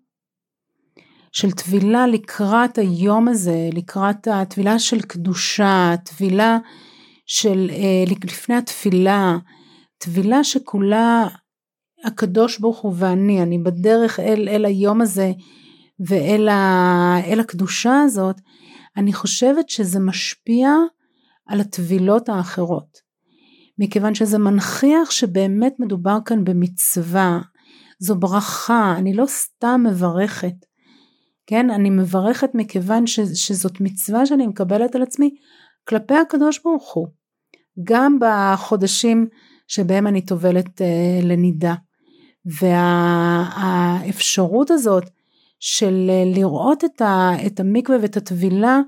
[1.32, 6.58] של טבילה לקראת היום הזה, לקראת הטבילה של קדושה, טבילה
[7.26, 9.36] של אה, לפני התפילה,
[9.98, 11.26] טבילה שכולה
[12.04, 15.32] הקדוש ברוך הוא ואני, אני בדרך אל, אל היום הזה
[16.00, 18.36] ואל ה, אל הקדושה הזאת,
[18.96, 20.70] אני חושבת שזה משפיע
[21.46, 23.06] על הטבילות האחרות.
[23.78, 27.40] מכיוון שזה מנכיח שבאמת מדובר כאן במצווה,
[27.98, 30.54] זו ברכה, אני לא סתם מברכת,
[31.46, 35.34] כן, אני מברכת מכיוון ש, שזאת מצווה שאני מקבלת על עצמי
[35.88, 37.08] כלפי הקדוש ברוך הוא,
[37.84, 39.28] גם בחודשים
[39.68, 41.74] שבהם אני טובלת אה, לנידה.
[44.04, 45.10] והאפשרות הזאת
[45.60, 48.80] של אה, לראות את, ה, את המקווה ואת הטבילה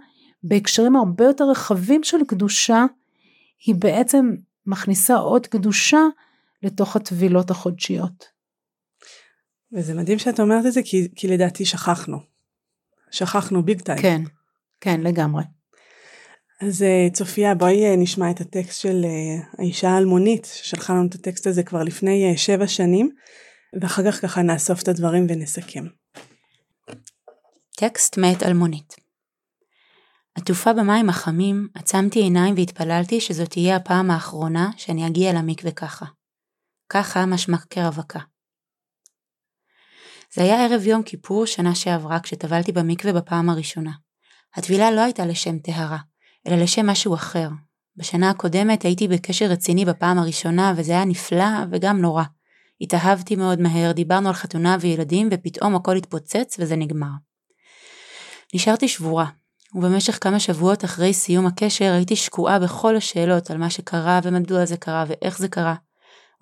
[0.43, 2.85] בהקשרים הרבה יותר רחבים של קדושה,
[3.67, 4.35] היא בעצם
[4.67, 6.01] מכניסה עוד קדושה
[6.63, 8.25] לתוך הטבילות החודשיות.
[9.73, 12.19] וזה מדהים שאת אומרת את זה כי, כי לדעתי שכחנו.
[13.11, 14.03] שכחנו ביג טיים.
[14.03, 14.23] כן,
[14.81, 15.43] כן לגמרי.
[16.61, 19.05] אז אה, צופיה בואי אה, נשמע את הטקסט של
[19.59, 23.11] האישה האלמונית ששלחה לנו את הטקסט הזה כבר לפני שבע שנים
[23.81, 25.85] ואחר כך ככה נאסוף את הדברים ונסכם.
[27.77, 29.09] טקסט מאת אלמונית
[30.39, 36.07] עטופה במים החמים, עצמתי עיניים והתפללתי שזאת תהיה הפעם האחרונה שאני אגיע למקווה ככה.
[36.89, 38.19] ככה משמע כרווקה.
[40.35, 43.93] זה היה ערב יום כיפור שנה שעברה כשטבלתי במקווה בפעם הראשונה.
[44.55, 45.99] הטבילה לא הייתה לשם טהרה,
[46.47, 47.49] אלא לשם משהו אחר.
[47.97, 52.23] בשנה הקודמת הייתי בקשר רציני בפעם הראשונה וזה היה נפלא וגם נורא.
[52.81, 57.11] התאהבתי מאוד מהר, דיברנו על חתונה וילדים ופתאום הכל התפוצץ וזה נגמר.
[58.55, 59.27] נשארתי שבורה,
[59.75, 64.77] ובמשך כמה שבועות אחרי סיום הקשר הייתי שקועה בכל השאלות על מה שקרה ומדוע זה
[64.77, 65.75] קרה ואיך זה קרה.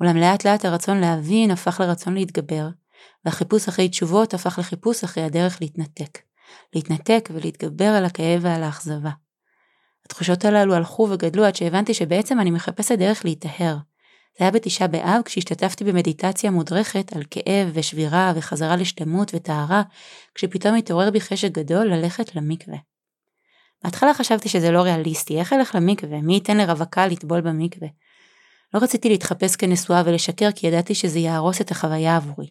[0.01, 2.68] אולם לאט לאט הרצון להבין הפך לרצון להתגבר,
[3.24, 6.18] והחיפוש אחרי תשובות הפך לחיפוש אחרי הדרך להתנתק.
[6.74, 9.11] להתנתק ולהתגבר על הכאב ועל האכזבה.
[10.07, 13.76] התחושות הללו הלכו וגדלו עד שהבנתי שבעצם אני מחפשת דרך להיטהר,
[14.38, 19.82] זה היה בתשעה באב כשהשתתפתי במדיטציה מודרכת על כאב ושבירה וחזרה לשלמות וטהרה,
[20.34, 22.76] כשפתאום התעורר בי חשק גדול ללכת למקווה.
[23.84, 26.20] בהתחלה חשבתי שזה לא ריאליסטי, איך אלך למקווה?
[26.20, 27.88] מי ייתן לרווקה לטבול במקווה?
[28.74, 32.50] לא רציתי להתחפש כנשואה ולשקר כי ידעתי שזה יהרוס את החוויה עבורי.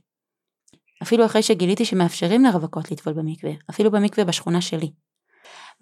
[1.03, 4.91] אפילו אחרי שגיליתי שמאפשרים לרווקות לטבול במקווה, אפילו במקווה בשכונה שלי.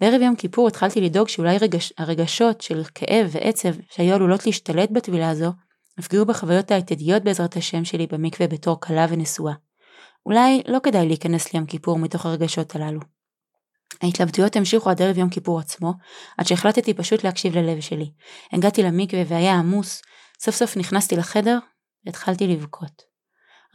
[0.00, 5.30] בערב יום כיפור התחלתי לדאוג שאולי רגש, הרגשות של כאב ועצב שהיו עלולות להשתלט בטבילה
[5.30, 5.52] הזו,
[5.98, 9.54] נפגעו בחוויות העתידיות בעזרת השם שלי במקווה בתור כלה ונשואה.
[10.26, 13.00] אולי לא כדאי להיכנס ליום כיפור מתוך הרגשות הללו.
[14.02, 15.92] ההתלבטויות המשיכו עד ערב יום כיפור עצמו,
[16.38, 18.10] עד שהחלטתי פשוט להקשיב ללב שלי.
[18.52, 20.02] הגעתי למקווה והיה עמוס,
[20.40, 21.58] סוף סוף נכנסתי לחדר
[22.06, 23.02] והתחלתי לבכות.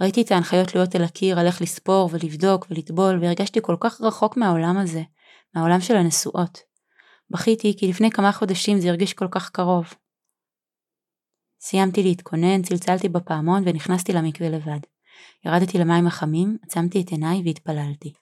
[0.01, 4.37] ראיתי את ההנחיות להיות אל הקיר על איך לספור ולבדוק ולטבול והרגשתי כל כך רחוק
[4.37, 5.01] מהעולם הזה,
[5.55, 6.59] מהעולם של הנשואות.
[7.29, 9.93] בכיתי כי לפני כמה חודשים זה הרגיש כל כך קרוב.
[11.61, 14.79] סיימתי להתכונן, צלצלתי בפעמון ונכנסתי למקווה לבד.
[15.45, 18.13] ירדתי למים החמים, עצמתי את עיניי והתפללתי.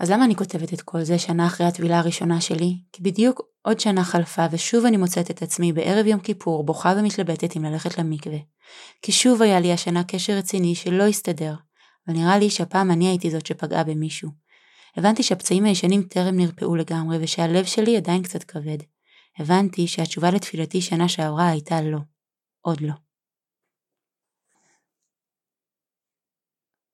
[0.00, 2.78] אז למה אני כותבת את כל זה שנה אחרי הטבילה הראשונה שלי?
[2.92, 7.56] כי בדיוק עוד שנה חלפה ושוב אני מוצאת את עצמי בערב יום כיפור בוכה ומתלבטת
[7.56, 8.38] אם ללכת למקווה.
[9.02, 11.54] כי שוב היה לי השנה קשר רציני שלא הסתדר,
[12.06, 14.30] אבל נראה לי שהפעם אני הייתי זאת שפגעה במישהו.
[14.96, 18.78] הבנתי שהפצעים הישנים טרם נרפאו לגמרי ושהלב שלי עדיין קצת כבד.
[19.38, 21.98] הבנתי שהתשובה לתפילתי שנה שעברה הייתה לא.
[22.60, 22.92] עוד לא.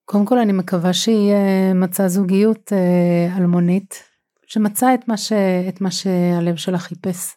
[0.05, 4.03] קודם כל אני מקווה שהיא אה, מצאה זוגיות אה, אלמונית,
[4.47, 5.32] שמצאה את ש...
[5.68, 7.36] את מה שהלב שלה חיפש.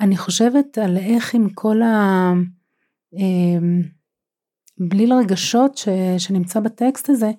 [0.00, 2.32] אני חושבת על איך עם כל ה...
[3.12, 3.82] אמ,
[4.78, 5.88] בליל הרגשות ש...
[6.18, 7.30] שנמצא בטקסט הזה,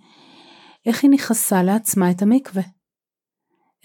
[0.88, 2.64] איך היא נכנסה לעצמה את המקווה.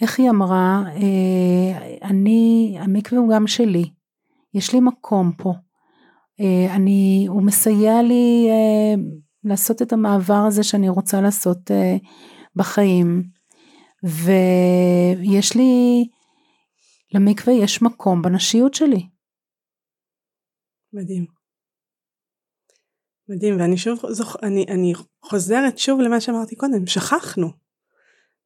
[0.01, 3.83] איך היא אמרה, אה, אני, המקווה הוא גם שלי,
[4.53, 5.53] יש לי מקום פה,
[6.39, 9.01] אה, אני, הוא מסייע לי אה,
[9.43, 11.71] לעשות את המעבר הזה שאני רוצה לעשות
[12.55, 13.23] בחיים,
[14.03, 16.05] ויש לי,
[17.13, 19.09] למקווה יש מקום בנשיות שלי.
[20.93, 21.25] מדהים.
[23.29, 24.35] מדהים, ואני שוב, זוכ...
[24.43, 27.49] אני, אני חוזרת שוב למה שאמרתי קודם, שכחנו.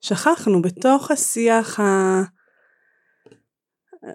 [0.01, 1.83] שכחנו בתוך השיח ה...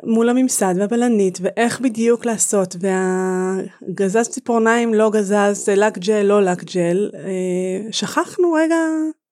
[0.05, 7.11] מול הממסד והבלנית ואיך בדיוק לעשות והגזז ציפורניים לא גזז לק ג'ל לא לק ג'ל
[7.15, 8.77] אה, שכחנו רגע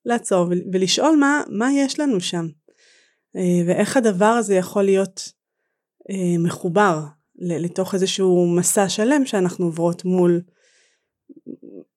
[0.04, 2.46] לעצור ולשאול מה, מה יש לנו שם
[3.36, 5.32] אה, ואיך הדבר הזה יכול להיות
[6.10, 7.00] אה, מחובר
[7.38, 10.40] לתוך איזשהו מסע שלם שאנחנו עוברות מול,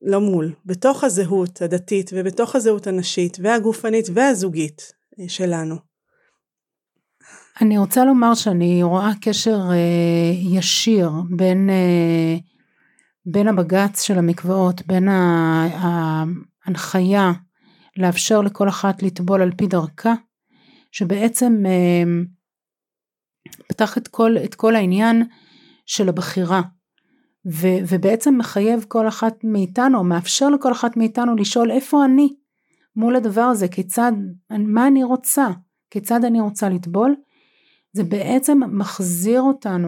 [0.01, 5.93] לא מול, בתוך הזהות הדתית ובתוך הזהות הנשית והגופנית והזוגית אה, שלנו.
[7.61, 12.35] אני רוצה לומר שאני רואה קשר אה, ישיר בין, אה,
[13.25, 15.07] בין הבג"ץ של המקוואות, בין
[16.65, 17.31] ההנחיה
[17.97, 20.13] לאפשר לכל אחת לטבול על פי דרכה,
[20.91, 22.03] שבעצם אה,
[23.67, 25.23] פתח את כל, את כל העניין
[25.85, 26.61] של הבחירה,
[27.45, 32.35] ו, ובעצם מחייב כל אחת מאיתנו, מאפשר לכל אחת מאיתנו לשאול איפה אני?
[32.95, 34.11] מול הדבר הזה, כיצד,
[34.49, 35.47] מה אני רוצה,
[35.91, 37.15] כיצד אני רוצה לטבול,
[37.93, 39.87] זה בעצם מחזיר אותנו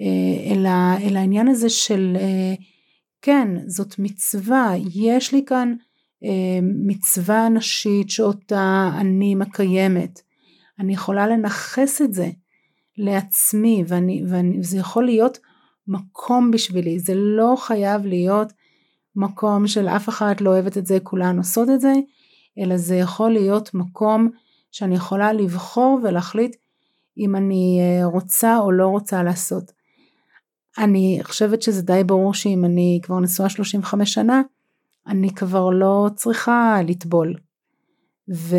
[0.00, 2.54] אה, אל, ה, אל העניין הזה של אה,
[3.22, 5.74] כן, זאת מצווה, יש לי כאן
[6.24, 10.20] אה, מצווה נשית שאותה אני מקיימת.
[10.78, 12.30] אני יכולה לנכס את זה
[12.98, 15.38] לעצמי ואני, ואני, וזה יכול להיות
[15.90, 18.52] מקום בשבילי, זה לא חייב להיות
[19.16, 21.92] מקום של אף אחת לא אוהבת את זה, כולן עושות את זה,
[22.58, 24.28] אלא זה יכול להיות מקום
[24.72, 26.56] שאני יכולה לבחור ולהחליט
[27.18, 29.72] אם אני אה, רוצה או לא רוצה לעשות.
[30.78, 34.42] אני חושבת שזה די ברור שאם אני כבר נשואה 35 שנה,
[35.06, 37.34] אני כבר לא צריכה לטבול.
[38.34, 38.56] ו...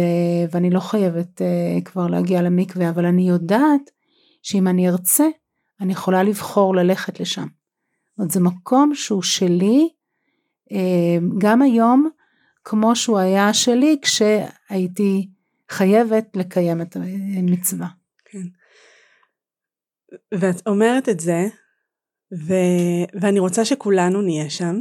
[0.51, 3.91] ואני לא חייבת uh, כבר להגיע למקווה, אבל אני יודעת
[4.43, 5.25] שאם אני ארצה,
[5.82, 7.47] אני יכולה לבחור ללכת לשם.
[8.09, 9.89] זאת אומרת, זה מקום שהוא שלי,
[10.69, 10.75] uh,
[11.38, 12.09] גם היום,
[12.63, 15.29] כמו שהוא היה שלי כשהייתי
[15.69, 16.95] חייבת לקיים את
[17.38, 17.88] המצווה.
[18.25, 18.43] כן.
[20.34, 21.47] ואת אומרת את זה,
[22.47, 22.53] ו...
[23.21, 24.75] ואני רוצה שכולנו נהיה שם,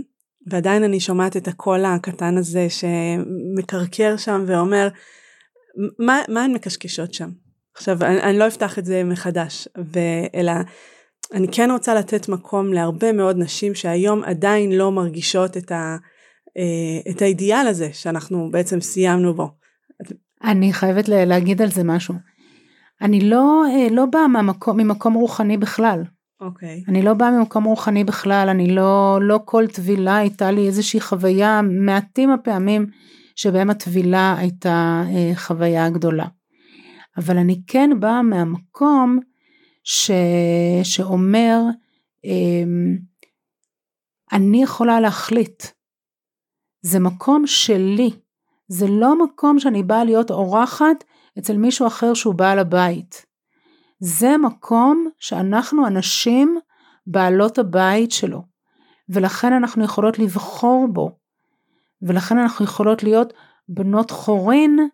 [0.46, 4.88] ועדיין אני שומעת את הקול הקטן הזה שמקרקר שם ואומר,
[5.98, 7.30] מה, מה הן מקשקשות שם?
[7.80, 9.68] עכשיו, אני, אני לא אפתח את זה מחדש,
[10.34, 10.52] אלא
[11.34, 15.96] אני כן רוצה לתת מקום להרבה מאוד נשים שהיום עדיין לא מרגישות את, ה,
[16.58, 19.50] אה, את האידיאל הזה שאנחנו בעצם סיימנו בו.
[20.44, 22.14] אני חייבת להגיד על זה משהו.
[23.02, 26.02] אני לא, אה, לא באה ממקום, ממקום רוחני בכלל.
[26.40, 26.82] אוקיי.
[26.86, 26.90] Okay.
[26.90, 31.60] אני לא באה ממקום רוחני בכלל, אני לא, לא כל טבילה הייתה לי איזושהי חוויה,
[31.62, 32.86] מעטים הפעמים
[33.36, 36.26] שבהם הטבילה הייתה אה, חוויה גדולה.
[37.16, 39.18] אבל אני כן באה מהמקום
[39.84, 40.10] ש,
[40.82, 41.60] שאומר,
[42.24, 42.64] אה,
[44.32, 45.62] אני יכולה להחליט.
[46.82, 48.10] זה מקום שלי,
[48.68, 51.04] זה לא מקום שאני באה להיות אורחת
[51.38, 53.26] אצל מישהו אחר שהוא בעל הבית.
[54.00, 56.58] זה מקום שאנחנו הנשים
[57.06, 58.42] בעלות הבית שלו,
[59.08, 61.18] ולכן אנחנו יכולות לבחור בו,
[62.02, 63.32] ולכן אנחנו יכולות להיות
[63.68, 64.88] בנות חורין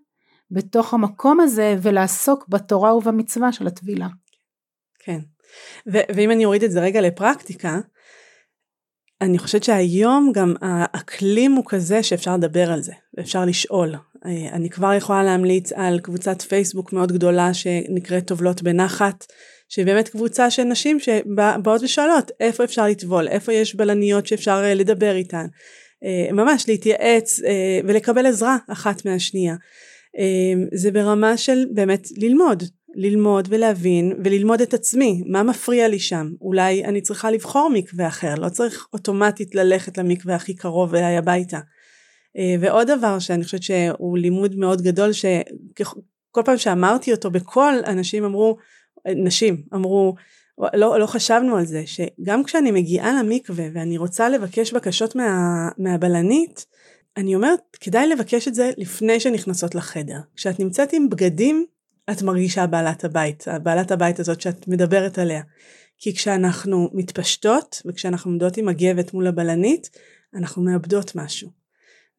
[0.51, 4.09] בתוך המקום הזה ולעסוק בתורה ובמצווה של הטבילה.
[4.99, 5.18] כן,
[5.92, 7.78] ו- ואם אני אוריד את זה רגע לפרקטיקה,
[9.20, 13.94] אני חושבת שהיום גם האקלים הוא כזה שאפשר לדבר על זה, ואפשר לשאול.
[14.53, 19.26] אני כבר יכולה להמליץ על קבוצת פייסבוק מאוד גדולה שנקראת טובלות בנחת,
[19.68, 24.74] שהיא באמת קבוצה של נשים שבאות ושואלות איפה אפשר לטבול, איפה יש בלניות שאפשר אה,
[24.74, 25.47] לדבר איתן,
[26.05, 29.55] אה, ממש להתייעץ אה, ולקבל עזרה אחת מהשנייה.
[30.73, 32.62] זה ברמה של באמת ללמוד,
[32.95, 38.35] ללמוד ולהבין וללמוד את עצמי, מה מפריע לי שם, אולי אני צריכה לבחור מקווה אחר,
[38.35, 41.61] לא צריך אוטומטית ללכת למקווה הכי קרוב אליי הביתה.
[42.37, 48.25] אה, ועוד דבר שאני חושבת שהוא לימוד מאוד גדול שכל פעם שאמרתי אותו בקול אנשים
[48.25, 48.57] אמרו,
[49.09, 50.14] נשים אמרו
[50.75, 56.67] לא, לא חשבנו על זה שגם כשאני מגיעה למקווה ואני רוצה לבקש בקשות מה, מהבלנית
[57.17, 61.67] אני אומרת כדאי לבקש את זה לפני שנכנסות לחדר כשאת נמצאת עם בגדים
[62.11, 65.43] את מרגישה בעלת הבית בעלת הבית הזאת שאת מדברת עליה
[65.99, 69.91] כי כשאנחנו מתפשטות וכשאנחנו עומדות עם מגבת מול הבלנית
[70.35, 71.51] אנחנו מאבדות משהו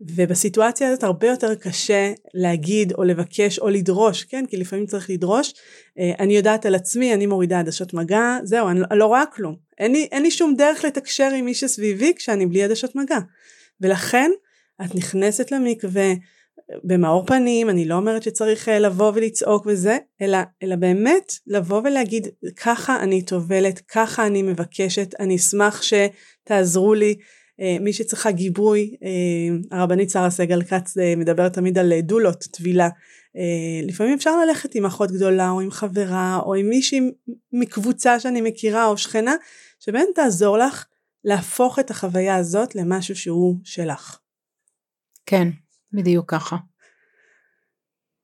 [0.02, 4.46] ובסיטואציה הזאת הרבה יותר קשה להגיד או לבקש או לדרוש, כן?
[4.46, 5.54] כי לפעמים צריך לדרוש.
[6.00, 9.56] אה, אני יודעת על עצמי, אני מורידה עדשות מגע, זהו, אני, אני לא רואה כלום.
[9.78, 13.20] אין לי, אין לי שום דרך לתקשר עם מי שסביבי כשאני בלי עדשות מגע.
[13.82, 14.32] ולכן
[14.86, 16.14] את נכנסת למקווה
[16.84, 22.28] במאור פנים, אני לא אומרת שצריך אה, לבוא ולצעוק וזה, אלא, אלא באמת לבוא ולהגיד
[22.56, 27.16] ככה אני טובלת, ככה אני מבקשת, אני אשמח שתעזרו לי.
[27.62, 32.90] אה, מי שצריכה גיבוי, אה, הרבנית שרה סגל כץ מדברת תמיד על דולות, טבילה.
[33.84, 37.00] לפעמים אפשר ללכת עם אחות גדולה או עם חברה או עם מישהי
[37.54, 39.36] מקבוצה שאני מכירה או שכנה,
[39.80, 40.86] שבאמת תעזור לך
[41.24, 44.20] להפוך את החוויה הזאת למשהו שהוא שלך.
[45.28, 45.48] כן,
[45.94, 46.56] בדיוק ככה.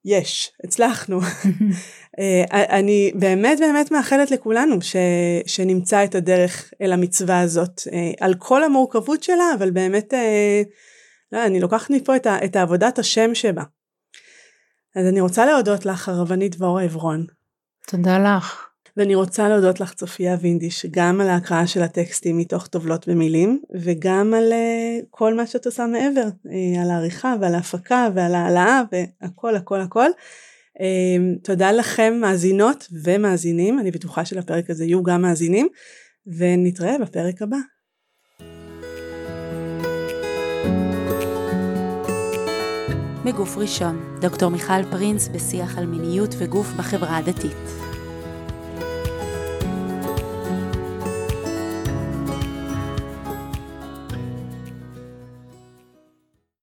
[0.06, 1.20] יש, הצלחנו.
[2.20, 2.44] אה,
[2.80, 4.96] אני באמת באמת מאחלת לכולנו ש,
[5.46, 10.62] שנמצא את הדרך אל המצווה הזאת, אה, על כל המורכבות שלה, אבל באמת, אה,
[11.32, 13.64] לא, אני לוקחת מפה את, את העבודת השם שבה.
[14.96, 17.26] אז אני רוצה להודות לך, הרבנית דבורה עברון.
[17.88, 18.73] תודה לך.
[18.98, 24.34] ואני רוצה להודות לך צופיה וינדיש גם על ההקראה של הטקסטים מתוך טובלות ומילים וגם
[24.34, 29.56] על uh, כל מה שאת עושה מעבר, uh, על העריכה ועל ההפקה ועל העלאה והכל
[29.56, 30.10] הכל הכל.
[30.78, 30.82] Uh,
[31.44, 35.68] תודה לכם מאזינות ומאזינים, אני בטוחה שלפרק הזה יהיו גם מאזינים
[36.38, 37.58] ונתראה בפרק הבא.
[43.26, 47.83] בגוף ראשון, דוקטור מיכל פרינס בשיח על מיניות וגוף בחברה הדתית.